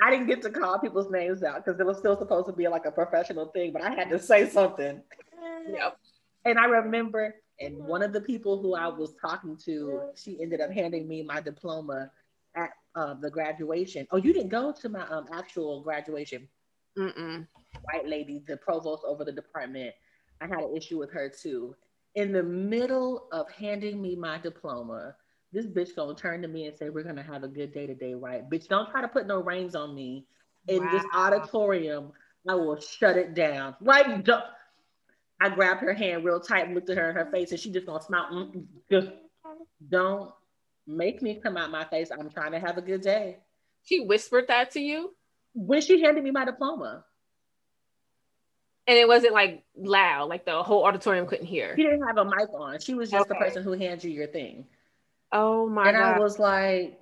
[0.00, 2.68] I didn't get to call people's names out because it was still supposed to be
[2.68, 5.02] like a professional thing, but I had to say something.
[5.68, 5.96] Yep.
[6.44, 10.60] And I remember, and one of the people who I was talking to, she ended
[10.60, 12.10] up handing me my diploma
[12.54, 14.06] at uh, the graduation.
[14.10, 16.48] Oh, you didn't go to my um, actual graduation.
[16.98, 17.46] Mm-mm.
[17.84, 19.94] White lady, the provost over the department.
[20.40, 21.76] I had an issue with her too.
[22.16, 25.14] In the middle of handing me my diploma,
[25.52, 28.14] this bitch gonna turn to me and say, "We're gonna have a good day today,
[28.14, 30.26] right?" Bitch, don't try to put no reins on me
[30.66, 30.90] in wow.
[30.90, 32.12] this auditorium.
[32.48, 33.76] I will shut it down.
[33.80, 34.06] Like,
[35.40, 37.70] I grabbed her hand real tight and looked at her in her face, and she
[37.70, 38.26] just gonna smile.
[38.32, 39.10] Mm, just
[39.88, 40.32] don't
[40.88, 42.10] make me come out my face.
[42.10, 43.36] I'm trying to have a good day.
[43.84, 45.14] She whispered that to you
[45.54, 47.04] when she handed me my diploma.
[48.86, 51.76] And it wasn't like loud, like the whole auditorium couldn't hear.
[51.76, 52.80] She didn't have a mic on.
[52.80, 53.38] She was just okay.
[53.38, 54.64] the person who hands you your thing.
[55.30, 56.06] Oh my and god!
[56.06, 56.98] And I was like,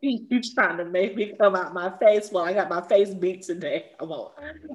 [0.00, 2.32] you trying to make me come out my face?
[2.32, 3.92] Well, I got my face beat today.
[4.00, 4.32] I won't.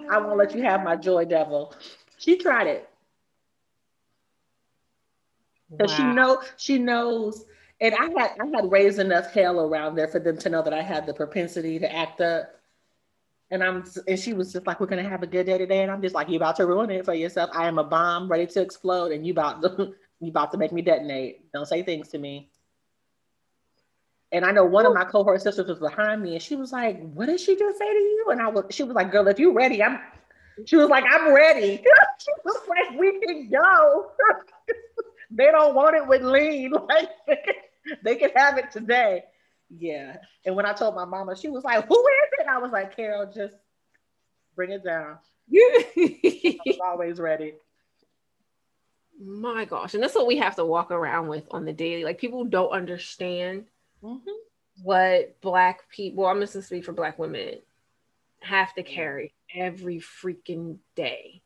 [0.09, 1.75] I won't let you have my joy, devil.
[2.17, 2.89] She tried it
[5.72, 5.97] because wow.
[5.97, 7.45] she know she knows.
[7.82, 10.74] And I had I had raised enough hell around there for them to know that
[10.74, 12.55] I had the propensity to act up.
[13.51, 15.91] And I'm and she was just like, "We're gonna have a good day today," and
[15.91, 17.49] I'm just like, "You about to ruin it for yourself?
[17.53, 20.72] I am a bomb ready to explode, and you about to you about to make
[20.72, 21.51] me detonate.
[21.51, 22.49] Don't say things to me.
[24.32, 27.01] And I know one of my cohort sisters was behind me and she was like,
[27.13, 28.28] What did she just say to you?
[28.30, 29.99] And I was she was like, Girl, if you ready, I'm
[30.65, 31.78] she was like, I'm ready.
[32.20, 34.11] she was like, We can go.
[35.30, 36.73] they don't want it with lean.
[36.89, 37.09] Like
[38.03, 39.23] they can have it today.
[39.69, 40.17] Yeah.
[40.45, 42.47] And when I told my mama, she was like, Who is it?
[42.47, 43.55] I was like, Carol, just
[44.55, 45.17] bring it down.
[45.51, 47.53] I was always ready
[49.21, 52.17] my gosh and that's what we have to walk around with on the daily like
[52.17, 53.65] people don't understand
[54.01, 54.32] mm-hmm.
[54.82, 57.55] what black people Well, i'm just to speak for black women
[58.41, 61.41] have to carry every freaking day.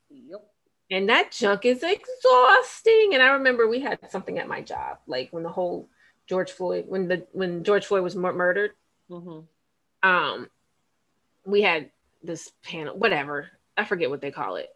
[0.90, 5.28] And that junk is exhausting and i remember we had something at my job like
[5.30, 5.88] when the whole
[6.28, 8.72] george floyd when the when george floyd was mur- murdered
[9.10, 9.40] mm-hmm.
[10.08, 10.48] um
[11.46, 11.90] we had
[12.22, 14.70] this panel whatever i forget what they call it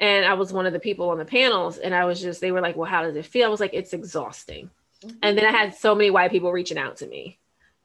[0.00, 2.52] and I was one of the people on the panels, and I was just, they
[2.52, 3.46] were like, Well, how does it feel?
[3.46, 4.70] I was like, It's exhausting.
[5.04, 5.16] Mm-hmm.
[5.22, 7.38] And then I had so many white people reaching out to me,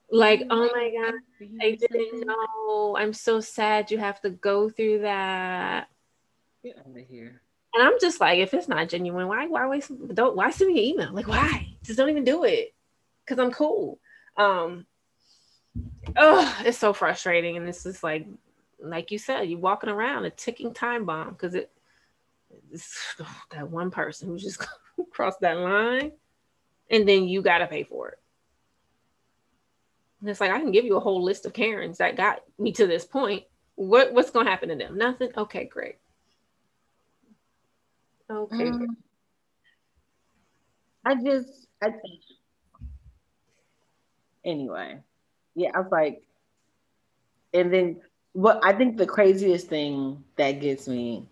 [0.10, 1.14] like, Oh my God,
[1.62, 2.96] I didn't know.
[2.98, 5.90] I'm so sad you have to go through that.
[6.64, 7.42] Get out of here.
[7.76, 10.80] And I'm just like, if it's not genuine, why, why waste, don't, why send me
[10.80, 11.14] an email?
[11.14, 11.76] Like, why?
[11.84, 12.74] Just don't even do it.
[13.28, 14.00] Cause I'm cool.
[14.38, 14.86] Um,
[16.16, 17.58] oh, it's so frustrating.
[17.58, 18.28] And this is like,
[18.80, 21.70] like you said, you're walking around a ticking time bomb because it
[23.52, 24.66] that one person who just
[25.12, 26.14] crossed that line
[26.90, 28.20] and then you got to pay for it.
[30.22, 32.72] And it's like I can give you a whole list of Karens that got me
[32.74, 33.44] to this point.
[33.76, 34.98] What what's to happen to them?
[34.98, 35.32] Nothing.
[35.36, 35.96] Okay, great.
[38.30, 38.70] Okay.
[38.70, 38.98] Um,
[41.06, 42.22] I just I think
[44.44, 45.00] anyway.
[45.56, 46.24] Yeah, I was like,
[47.54, 48.02] and then
[48.34, 51.28] what I think the craziest thing that gets me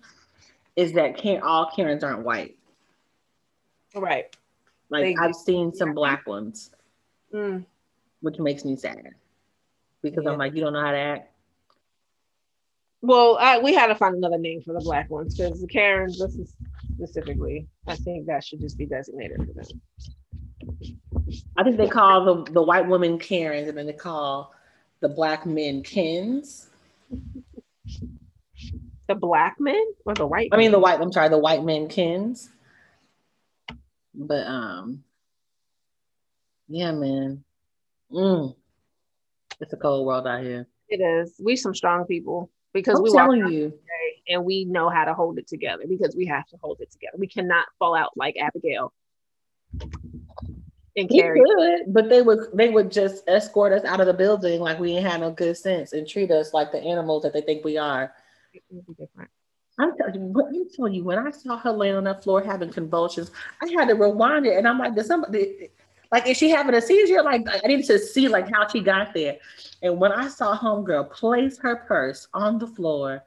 [0.75, 2.57] is that can all Karens aren't white.
[3.95, 4.35] Right.
[4.89, 6.71] Like they, I've seen some black ones,
[7.33, 7.65] mm.
[8.21, 9.09] which makes me sad
[10.01, 10.31] because yeah.
[10.31, 11.29] I'm like, you don't know how to act.
[13.01, 16.19] Well, I, we had to find another name for the black ones because the Karens,
[16.19, 16.55] this is
[16.95, 19.81] specifically, I think that should just be designated for them.
[21.57, 24.53] I think they call the, the white women Karens and then they call
[25.01, 26.69] the black men Kens.
[29.07, 30.49] The black men or the white?
[30.51, 32.49] I mean the white, I'm sorry, the white men Kens.
[34.13, 35.03] But um
[36.67, 37.43] yeah, man.
[38.11, 38.55] Mm.
[39.59, 40.67] It's a cold world out here.
[40.87, 41.35] It is.
[41.39, 43.79] We some strong people because I'm we walk telling out you.
[44.27, 47.17] And we know how to hold it together because we have to hold it together.
[47.17, 48.93] We cannot fall out like Abigail
[50.95, 51.41] and Carrie.
[51.41, 54.93] could, but they would they would just escort us out of the building like we
[54.93, 57.77] ain't had no good sense and treat us like the animals that they think we
[57.77, 58.13] are.
[58.53, 59.29] It would be different.
[59.79, 62.69] I'm telling you, I'm telling you, when I saw her laying on that floor having
[62.69, 65.69] convulsions, I had to rewind it, and I'm like, did somebody
[66.11, 67.23] like is she having a seizure?
[67.23, 69.37] Like I needed to see like how she got there.
[69.81, 73.23] And when I saw homegirl place her purse on the floor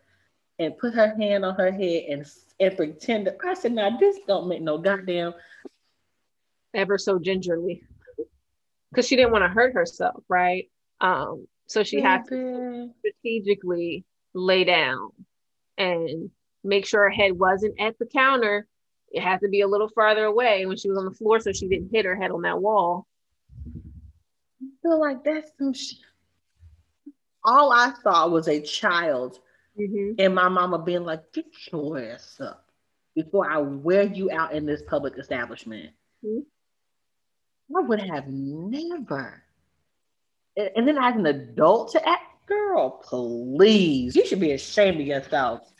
[0.58, 2.26] and put her hand on her head and
[2.58, 5.34] and pretend, I said, now this don't make no goddamn
[6.72, 7.82] ever so gingerly
[8.90, 10.70] because she didn't want to hurt herself, right?
[11.00, 15.10] Um, so she had to strategically lay down
[15.76, 16.30] and
[16.64, 18.66] make sure her head wasn't at the counter.
[19.10, 21.52] It had to be a little farther away when she was on the floor so
[21.52, 23.06] she didn't hit her head on that wall.
[24.62, 25.98] I feel like that's some shit.
[27.44, 29.40] All I saw was a child
[29.78, 32.64] and my mama being like, get your ass up
[33.14, 35.90] before I wear you out in this public establishment.
[36.24, 36.44] Mhm.
[37.76, 39.42] I would have never.
[40.56, 45.06] And and then as an adult to act, girl, please, you should be ashamed of
[45.06, 45.72] yourself.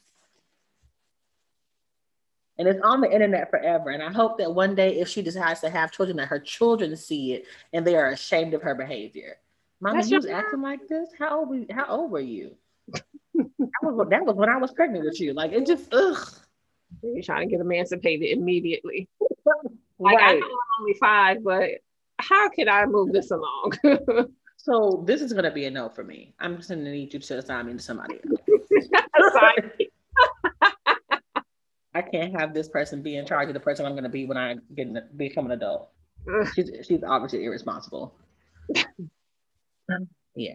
[2.58, 3.90] And it's on the internet forever.
[3.90, 6.96] And I hope that one day, if she decides to have children, that her children
[6.96, 9.36] see it and they are ashamed of her behavior.
[9.80, 11.10] Mama, That's you was acting like this.
[11.18, 11.50] How old?
[11.50, 12.56] Were, how old were you?
[12.92, 15.32] That was that was when I was pregnant with you.
[15.34, 16.18] Like it just ugh.
[17.02, 19.08] You're trying to get emancipated immediately.
[19.98, 20.40] Like I Right.
[20.40, 21.70] know I'm only five, but
[22.18, 23.72] how can I move this along?
[24.58, 26.34] So this is gonna be a no for me.
[26.40, 28.20] I'm just gonna need you to assign me to somebody
[31.94, 34.36] I can't have this person be in charge of the person I'm gonna be when
[34.36, 35.88] I get in, become an adult.
[36.54, 38.14] She's she's obviously irresponsible.
[40.34, 40.54] yeah.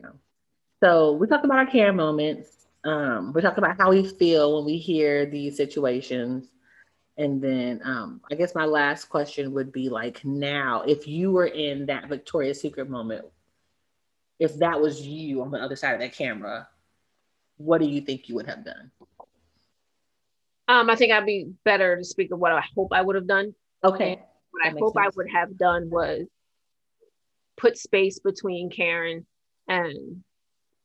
[0.82, 2.66] So we talked about our care moments.
[2.84, 6.48] Um, we talked about how we feel when we hear these situations.
[7.18, 11.46] And then um, I guess my last question would be like now, if you were
[11.46, 13.26] in that Victoria's Secret moment,
[14.40, 16.68] if that was you on the other side of that camera,
[17.58, 18.90] what do you think you would have done?
[20.68, 23.28] Um, I think I'd be better to speak of what I hope I would have
[23.28, 23.54] done.
[23.84, 24.20] Okay.
[24.50, 26.26] What I That hope I would have done was
[27.56, 29.28] put space between Karen
[29.68, 30.24] and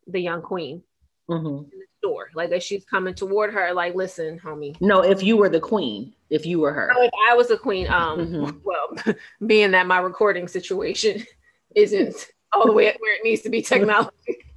[0.06, 0.82] the young queen
[1.28, 2.30] hmm in the store.
[2.34, 4.80] Like as she's coming toward her, like, listen, homie.
[4.80, 6.92] No, if you were the queen, if you were her.
[6.96, 8.60] Oh, if I was a queen, um, Mhm.
[8.64, 8.94] well,
[9.46, 11.24] being that my recording situation
[11.74, 14.12] isn't all the way where it needs to be technology.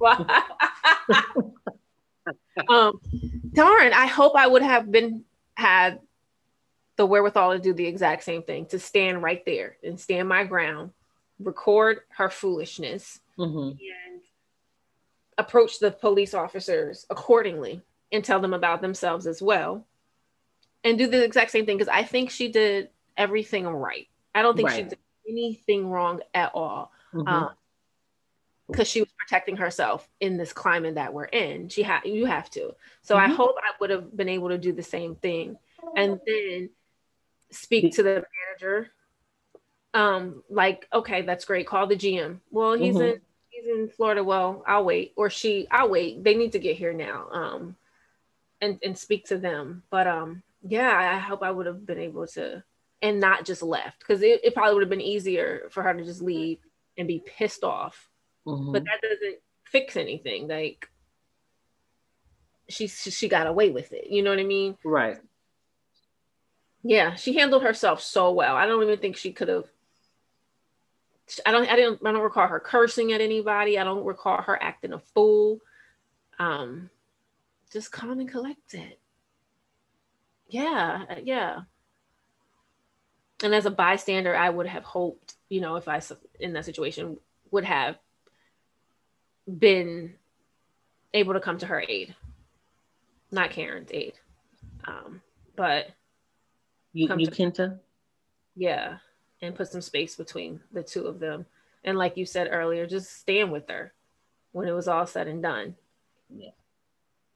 [2.68, 3.00] um,
[3.52, 5.24] darn, I hope I would have been
[5.56, 5.98] had
[6.96, 10.44] the wherewithal to do the exact same thing, to stand right there and stand my
[10.44, 10.90] ground,
[11.38, 13.78] record her foolishness, hmm and
[15.40, 17.82] approach the police officers accordingly
[18.12, 19.86] and tell them about themselves as well
[20.84, 24.08] and do the exact same thing because i think she did everything right.
[24.34, 26.92] I don't think she did anything wrong at all
[28.68, 31.68] because she was protecting herself in this climate that we're in.
[31.68, 32.74] She had you have to.
[33.02, 33.34] So i Mhm.
[33.36, 35.58] hope i would have been able to do the same thing.
[35.96, 36.70] And then
[37.50, 38.92] speak to the manager
[39.92, 41.66] um like okay that's great.
[41.66, 43.14] Call the gm well he's Mhm.
[43.14, 43.20] in
[43.64, 46.22] in florida well i'll wait or she i'll wait.
[46.22, 47.76] They need to get here now um
[48.60, 49.82] and and speak to them.
[49.90, 52.62] But um yeah i hope i would have been able to
[53.00, 56.04] and not just left because it, it probably would have been easier for her to
[56.04, 56.58] just leave
[56.98, 58.08] and be pissed off.
[58.44, 60.88] Hmm but that doesn't fix anything like
[62.68, 64.76] she she got away with it you know what i mean?
[64.84, 65.18] Right.
[66.82, 68.56] yeah she handled herself so well.
[68.56, 69.64] I don't even think she could have
[71.46, 73.78] i don't i didn't i don't recall her cursing at anybody.
[73.78, 75.60] I don't recall her acting a fool.
[76.38, 76.90] Um
[77.72, 78.96] just calm and collected
[80.48, 81.60] yeah yeah.
[83.42, 86.00] And as a bystander i would have hoped you know if I
[86.40, 87.18] in that situation
[87.50, 87.96] would have
[89.46, 90.14] been
[91.14, 92.14] able to come to her aid.
[93.30, 94.14] Not karen's aid.
[94.84, 95.20] Um
[95.56, 95.88] but
[96.92, 97.78] You, Come you to- Kenta?
[98.56, 98.98] yeah
[99.42, 101.46] and put some space between the two of them
[101.84, 103.92] and like you said earlier just stand with her
[104.52, 105.74] when it was all said and done
[106.28, 106.50] Yeah.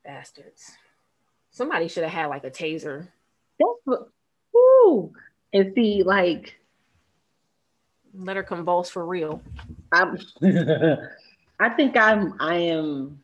[0.04, 0.72] bastards
[1.50, 3.08] somebody should have had like a taser
[3.58, 4.08] That's what.
[4.52, 5.12] Woo.
[5.52, 6.58] And see, like
[8.14, 9.40] Let her convulse for real.
[9.92, 10.18] I'm,
[11.60, 13.20] I think I'm I am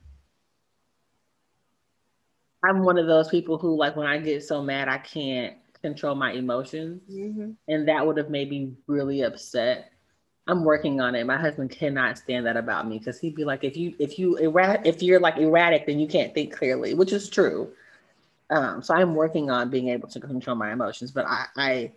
[2.64, 6.14] I'm one of those people who like when I get so mad I can't control
[6.14, 7.50] my emotions Mm-hmm.
[7.68, 9.92] and that would have made me really upset.
[10.46, 11.24] I'm working on it.
[11.26, 14.36] My husband cannot stand that about me because he'd be like, if you if you
[14.36, 17.72] erratic if you're like erratic, then you can't think clearly, which is true.
[18.50, 21.92] Um, so I'm working on being able to control my emotions, but I I,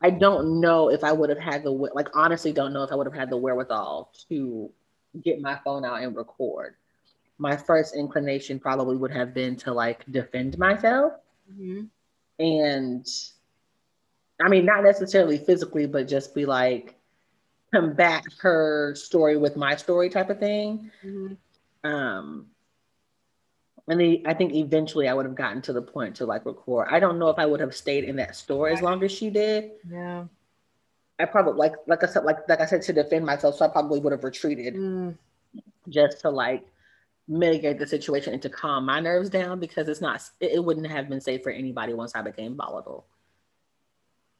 [0.00, 2.94] I don't know if I would have had the like honestly don't know if I
[2.94, 4.70] would have had the wherewithal to
[5.24, 6.76] get my phone out and record.
[7.38, 11.14] My first inclination probably would have been to like defend myself
[11.52, 11.84] Mm-hmm.
[12.40, 13.06] And
[14.42, 16.96] I mean, not necessarily physically, but just be like,
[17.72, 20.90] combat her story with my story type of thing.
[21.04, 21.88] Mm-hmm.
[21.88, 22.46] Um,
[23.88, 26.88] and then I think eventually I would have gotten to the point to like record.
[26.90, 29.30] I don't know if I would have stayed in that store as long as she
[29.30, 29.72] did.
[29.90, 30.24] Yeah.
[31.18, 33.68] I probably like like I said like like I said to defend myself, so I
[33.68, 35.16] probably would have retreated Mm.
[35.88, 36.64] just to like
[37.30, 41.08] mitigate the situation and to calm my nerves down because it's not it, wouldn't have
[41.08, 43.06] been safe for anybody once I became volatile.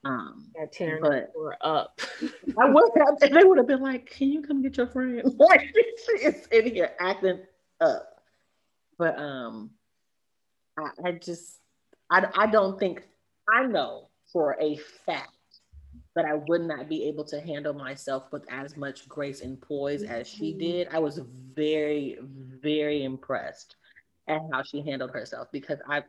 [0.04, 2.00] Um, Yeah, tearing But- her up.
[2.58, 5.72] I would have, they would have been like, "Can you come get your friend?" Like
[6.04, 7.40] she is in here acting
[7.80, 8.22] up.
[8.98, 9.70] But um,
[10.76, 11.60] I, I just,
[12.10, 13.02] I, I don't think
[13.48, 14.76] I know for a
[15.06, 15.30] fact
[16.14, 20.02] that I would not be able to handle myself with as much grace and poise
[20.02, 20.58] as she Mhm.
[20.58, 20.88] did.
[20.90, 21.18] I was
[21.54, 23.76] very, very impressed
[24.26, 26.04] at how she handled herself because I,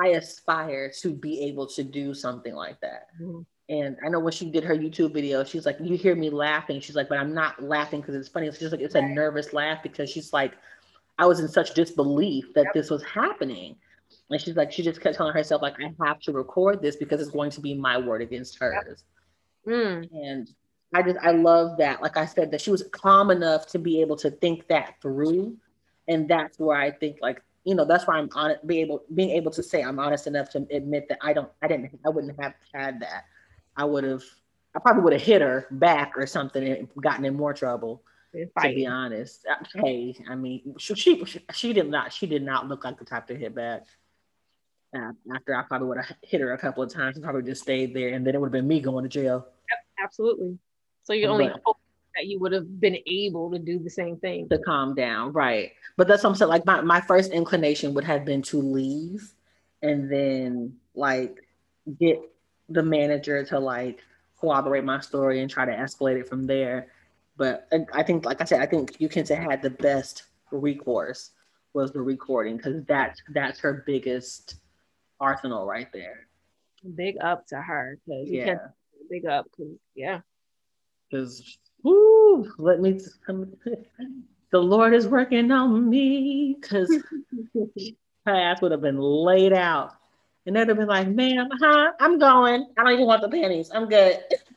[0.00, 3.08] I aspire to be able to do something like that.
[3.20, 3.46] Mhm.
[3.68, 6.80] And I know when she did her YouTube video, she's like, "You hear me laughing?"
[6.80, 9.52] She's like, "But I'm not laughing because it's funny." It's just like it's a nervous
[9.52, 10.52] laugh because she's like,
[11.18, 13.76] I was in such disbelief that this was happening,
[14.30, 17.20] and she's like, she just kept telling herself like, "I have to record this because
[17.20, 19.02] it's going to be my word against hers."
[19.66, 20.08] Mm.
[20.12, 20.48] And
[20.94, 22.00] I just I love that.
[22.00, 25.56] Like I said, that she was calm enough to be able to think that through,
[26.08, 29.02] and that's where I think like you know that's why I'm on it, be able
[29.14, 32.10] being able to say I'm honest enough to admit that I don't I didn't I
[32.10, 33.24] wouldn't have had that.
[33.76, 34.22] I would have
[34.74, 38.02] I probably would have hit her back or something and gotten in more trouble.
[38.34, 42.68] To be honest, Uh, hey, I mean, she, she she did not she did not
[42.68, 43.84] look like the type to hit back.
[44.94, 47.62] Uh, after I probably would have hit her a couple of times, and probably just
[47.62, 49.48] stayed there, and then it would have been me going to jail.
[50.06, 50.58] Absolutely.
[51.02, 51.78] So you only But- hope
[52.14, 54.48] that you would have been able to do the same thing.
[54.48, 55.72] to calm down, right?
[55.96, 56.48] But that's what I'm saying.
[56.48, 59.34] Like my, my first inclination would have been to leave
[59.82, 61.36] and then like
[62.00, 62.20] get
[62.68, 64.00] the manager to like
[64.40, 66.88] corroborate my story and try to escalate it from there.
[67.36, 71.30] But I- think, like I said, I think you can say had the best recourse
[71.74, 74.56] was the recording because that's that's her biggest
[75.20, 76.26] arsenal right there.
[76.94, 78.58] Big up to her because you Yeah.
[79.08, 80.20] Big up because yeah.
[81.10, 81.58] Because
[82.58, 82.98] let me
[84.50, 86.90] the Lord is working on me because
[88.26, 89.92] her ass would have been laid out.
[90.46, 91.92] And they'd have been like, ma'am, huh?
[91.98, 92.66] I'm going.
[92.78, 93.70] I don't even want the panties.
[93.74, 94.20] I'm good.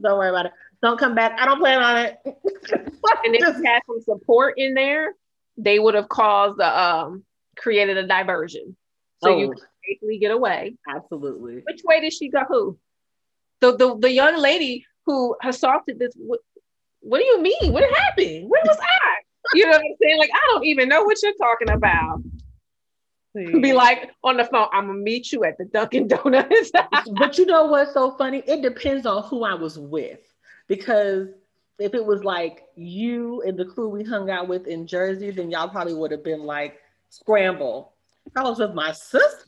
[0.00, 0.52] don't worry about it.
[0.82, 1.38] Don't come back.
[1.38, 2.18] I don't plan on it.
[2.24, 5.14] And if you had some support in there,
[5.58, 7.24] they would have caused the um
[7.58, 8.76] created a diversion.
[9.22, 9.50] So you Oh.
[9.50, 10.76] could safely get away.
[10.88, 11.62] Absolutely.
[11.66, 12.42] Which way did she go?
[12.48, 12.78] Who?
[13.60, 16.12] The the, the young lady who assaulted this.
[16.16, 16.40] What,
[17.00, 17.72] what do you mean?
[17.72, 18.48] What happened?
[18.48, 19.54] Where was I?
[19.54, 20.18] You know what I'm saying?
[20.18, 22.22] Like I don't even know what you're talking about.
[23.34, 24.68] Be like on the phone.
[24.72, 26.72] I'm gonna meet you at the Dunkin' Donuts.
[27.18, 28.42] but you know what's so funny?
[28.46, 30.20] It depends on who I was with.
[30.68, 31.28] Because
[31.78, 35.50] if it was like you and the crew we hung out with in Jersey, then
[35.50, 37.92] y'all probably would have been like, scramble.
[38.26, 39.45] If I was with my sister,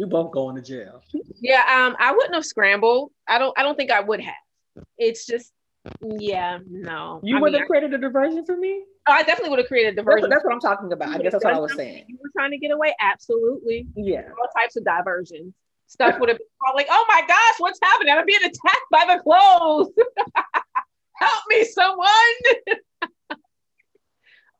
[0.00, 1.02] we both going to jail.
[1.40, 3.12] yeah, um, I wouldn't have scrambled.
[3.28, 3.56] I don't.
[3.58, 4.84] I don't think I would have.
[4.96, 5.52] It's just,
[6.00, 7.20] yeah, no.
[7.22, 8.82] You I would mean, have created a diversion for me?
[9.06, 10.30] I, I definitely would have created a That's, diversion.
[10.30, 11.10] that's what I'm talking about.
[11.10, 12.04] I guess that's what I was saying.
[12.08, 12.94] You were trying to get away.
[13.00, 13.86] Absolutely.
[13.94, 14.22] Yeah.
[14.40, 15.52] all types of diversions.
[15.86, 18.14] Stuff would have been called like, oh my gosh, what's happening?
[18.16, 19.90] I'm being attacked by the clothes.
[21.16, 22.06] Help me, someone.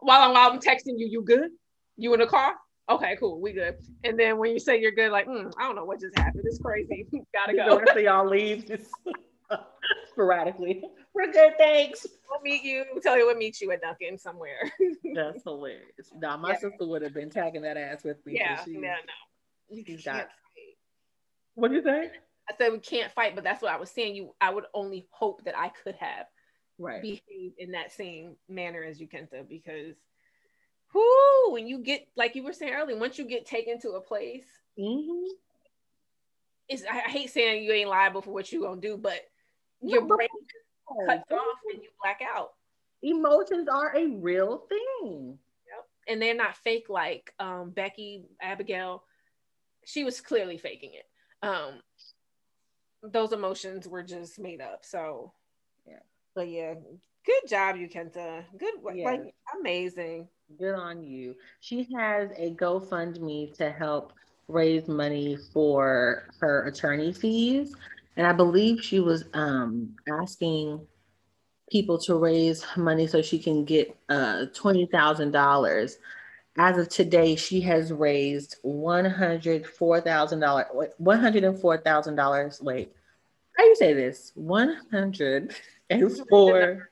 [0.00, 1.50] while, I'm, while I'm texting you, you good?
[1.96, 2.54] You in the car?
[2.90, 3.40] Okay, cool.
[3.40, 3.76] We good.
[4.04, 6.42] And then when you say you're good, like, mm, I don't know what just happened.
[6.46, 7.06] It's crazy.
[7.32, 7.80] Gotta You know, go.
[7.86, 8.90] after y'all leave just
[10.10, 10.82] sporadically.
[11.14, 12.06] We're good, thanks.
[12.28, 12.84] We'll meet you.
[13.02, 14.70] Tell you we'll meet you at Dunkin' somewhere.
[15.14, 16.10] That's hilarious.
[16.16, 16.58] Nah, my Yeah.
[16.58, 18.34] sister would have been tagging that ass with me.
[18.36, 18.96] yeah, she- no, no.
[19.68, 20.26] You can't fight.
[21.54, 22.12] What do you think?
[22.48, 24.16] I said we can't fight, but that's what I was saying.
[24.16, 26.26] You, I would only hope that I could have
[26.78, 27.02] Right.
[27.02, 29.94] behave in that same manner as you Kenta because
[30.94, 34.00] whoo, when you get like you were saying earlier, once you get taken to a
[34.00, 34.46] place,
[34.78, 35.24] hmm
[36.68, 39.20] it's I, I hate saying you ain't liable for what you gonna do, but
[39.82, 40.28] your brain
[41.08, 42.52] cuts off and you black out.
[43.02, 45.38] Emotions are a real thing.
[46.08, 49.04] And they're not fake like um, Becky Abigail.
[49.84, 51.06] She was clearly faking it.
[51.46, 51.80] Um,
[53.02, 54.84] those emotions were just made up.
[54.84, 55.32] So,
[55.86, 56.00] Yeah.
[56.34, 56.74] But yeah,
[57.24, 58.44] good job, you Kenta.
[58.58, 59.04] Good, Yeah.
[59.04, 60.28] like amazing.
[60.58, 61.36] Good on you.
[61.60, 64.12] She has a GoFundMe to help
[64.48, 67.72] raise money for her attorney fees.
[68.16, 70.84] And I believe she was um, asking
[71.70, 75.92] people to raise money so she can get uh, $20,000.
[76.58, 80.90] As of today, she has raised $104,000.
[81.00, 82.62] $104,000.
[82.62, 82.92] Wait,
[83.56, 84.32] how do you say this?
[84.34, 86.89] 104.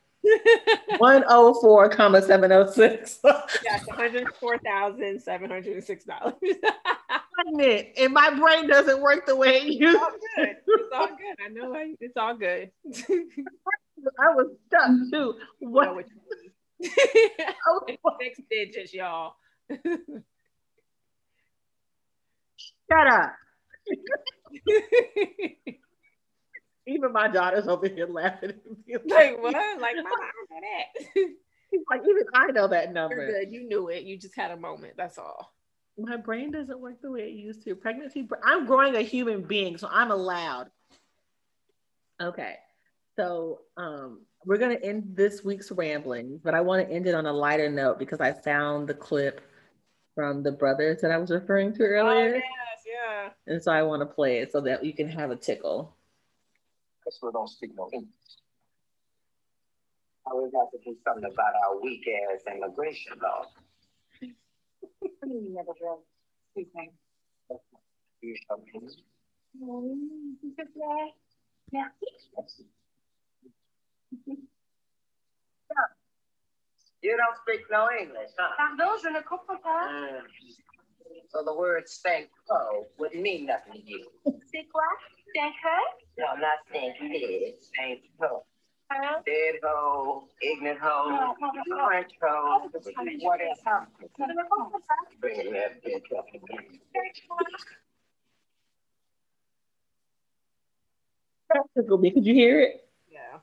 [0.99, 6.35] 104 comma 706 Yes, one hundred four thousand seven hundred six dollars.
[7.97, 10.57] and my brain doesn't work the way it used all good.
[10.67, 11.37] It's all good.
[11.45, 12.71] I know I- it's all good.
[14.21, 16.07] i was stuck too what what
[16.81, 16.91] you
[18.21, 19.35] six digits, y'all.
[22.91, 23.33] shut up
[26.89, 28.97] even my daughter's over here laughing at me.
[29.07, 29.55] like what?
[29.81, 31.29] Like mama, I know that.
[31.91, 33.53] like even i know that You're number good.
[33.53, 34.05] You knew it.
[34.05, 34.95] You just had a moment.
[34.97, 35.53] That's all.
[35.99, 39.77] my brain doesn't work the way it used to pregnancy i'm growing a human being
[39.77, 40.69] so i'm allowed
[42.23, 42.55] okay
[43.17, 47.15] so um we're going to end this week's rambling but i want to end it
[47.15, 49.41] on a lighter note because i found the clip
[50.15, 52.43] from the brothers that i was referring to Oh earlier yes,
[52.87, 53.31] yeah.
[53.53, 55.97] and so i want to play it so that you can have a tickle
[57.23, 58.13] we don't speak no English.
[60.27, 63.45] I always have to do something about our weak ass immigration law.
[68.21, 68.89] You show me.
[77.01, 78.55] You don't speak no English, huh?
[78.57, 79.89] Pardon, je ne comprends pas.
[79.89, 80.27] Mm.
[81.29, 84.11] So the word stanko would mean nothing to you.
[85.35, 85.41] C'est quoi?
[85.41, 85.85] C'est un cœur?
[86.19, 87.55] No, not stanky.
[87.61, 88.45] Stanko.
[88.91, 89.23] Hein?
[89.27, 91.35] Dead hoe, ignorant hoe,
[91.87, 92.71] French hoe,
[93.21, 93.61] what else?
[94.19, 94.97] Je ne comprends pas.
[95.21, 96.81] That bitch up again.
[101.51, 103.41] That tickled me could you hear it Yeah.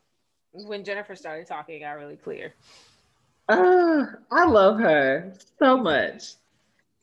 [0.52, 2.54] When Jennifer started talking, it got really clear.
[3.50, 6.36] Ah, i love her so much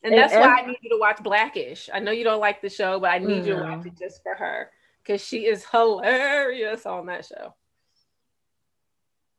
[0.04, 1.88] And And that's why I need you to watch Blackish.
[1.92, 4.22] I know you don't like the show, but I need you to watch it just
[4.22, 4.70] for her
[5.02, 7.54] because she is hilarious on that show.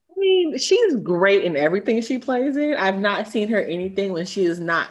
[0.09, 2.75] I mean, she's great in everything she plays in.
[2.75, 4.89] I've not seen her anything when she is not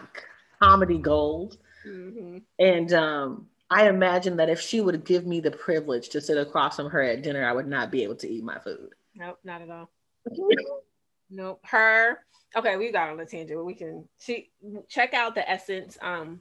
[0.61, 1.57] comedy gold.
[1.85, 6.37] hmm And um, I imagine that if she would give me the privilege to sit
[6.37, 8.91] across from her at dinner, I would not be able to eat my food.
[9.15, 9.91] Nope, not at all.
[11.33, 11.61] Nope.
[11.65, 12.19] Her.
[12.55, 14.07] Okay, we got on a tangent, but we can.
[14.21, 14.51] She
[14.89, 15.97] check out the Essence.
[16.03, 16.41] Um,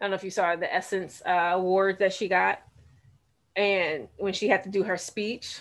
[0.00, 2.60] I don't know if you saw the Essence uh, award that she got,
[3.56, 5.60] and when she had to do her speech,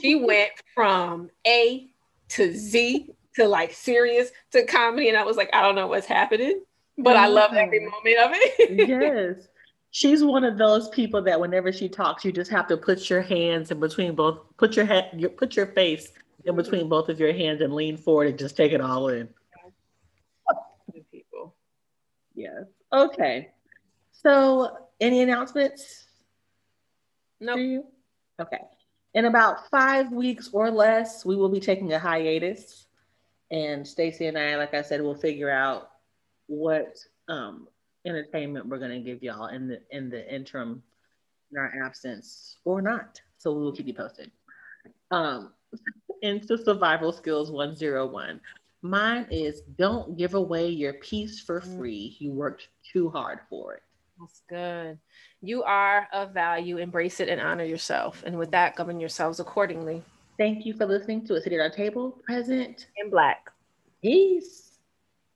[0.00, 1.88] she went from A
[2.30, 6.06] to Z to like serious to comedy, and I was like, I don't know what's
[6.06, 6.62] happening,
[6.98, 8.88] but I love every moment of it.
[8.88, 9.48] yes.
[9.94, 13.20] She's one of those people that whenever she talks, you just have to put your
[13.20, 16.12] hands in between both, put your head, your, put your face
[16.44, 19.28] in between both of your hands and lean forward and just take it all in.
[21.10, 21.54] People.
[22.34, 22.64] Yes.
[22.92, 23.50] Okay.
[24.12, 26.04] So, any announcements?
[27.40, 27.54] No.
[27.54, 27.92] Nope.
[28.40, 28.60] Okay.
[29.14, 32.86] In about five weeks or less, we will be taking a hiatus.
[33.50, 35.90] And Stacy and I, like I said, will figure out
[36.46, 36.96] what
[37.28, 37.68] um,
[38.06, 40.82] entertainment we're going to give y'all in the in the interim,
[41.50, 43.20] in our absence or not.
[43.38, 44.30] So we will keep you posted.
[45.10, 45.52] Um,
[46.22, 48.40] into survival skills 101.
[48.82, 51.78] Mine is don't give away your peace for mm.
[51.78, 52.16] free.
[52.18, 53.82] You worked too hard for it.
[54.18, 54.98] That's good.
[55.40, 56.78] You are of value.
[56.78, 58.22] Embrace it and honor yourself.
[58.26, 60.02] And with that, govern yourselves accordingly.
[60.38, 62.18] Thank you for listening to A City at Our Table.
[62.24, 62.86] Present.
[62.96, 63.50] In black.
[64.00, 64.71] Peace.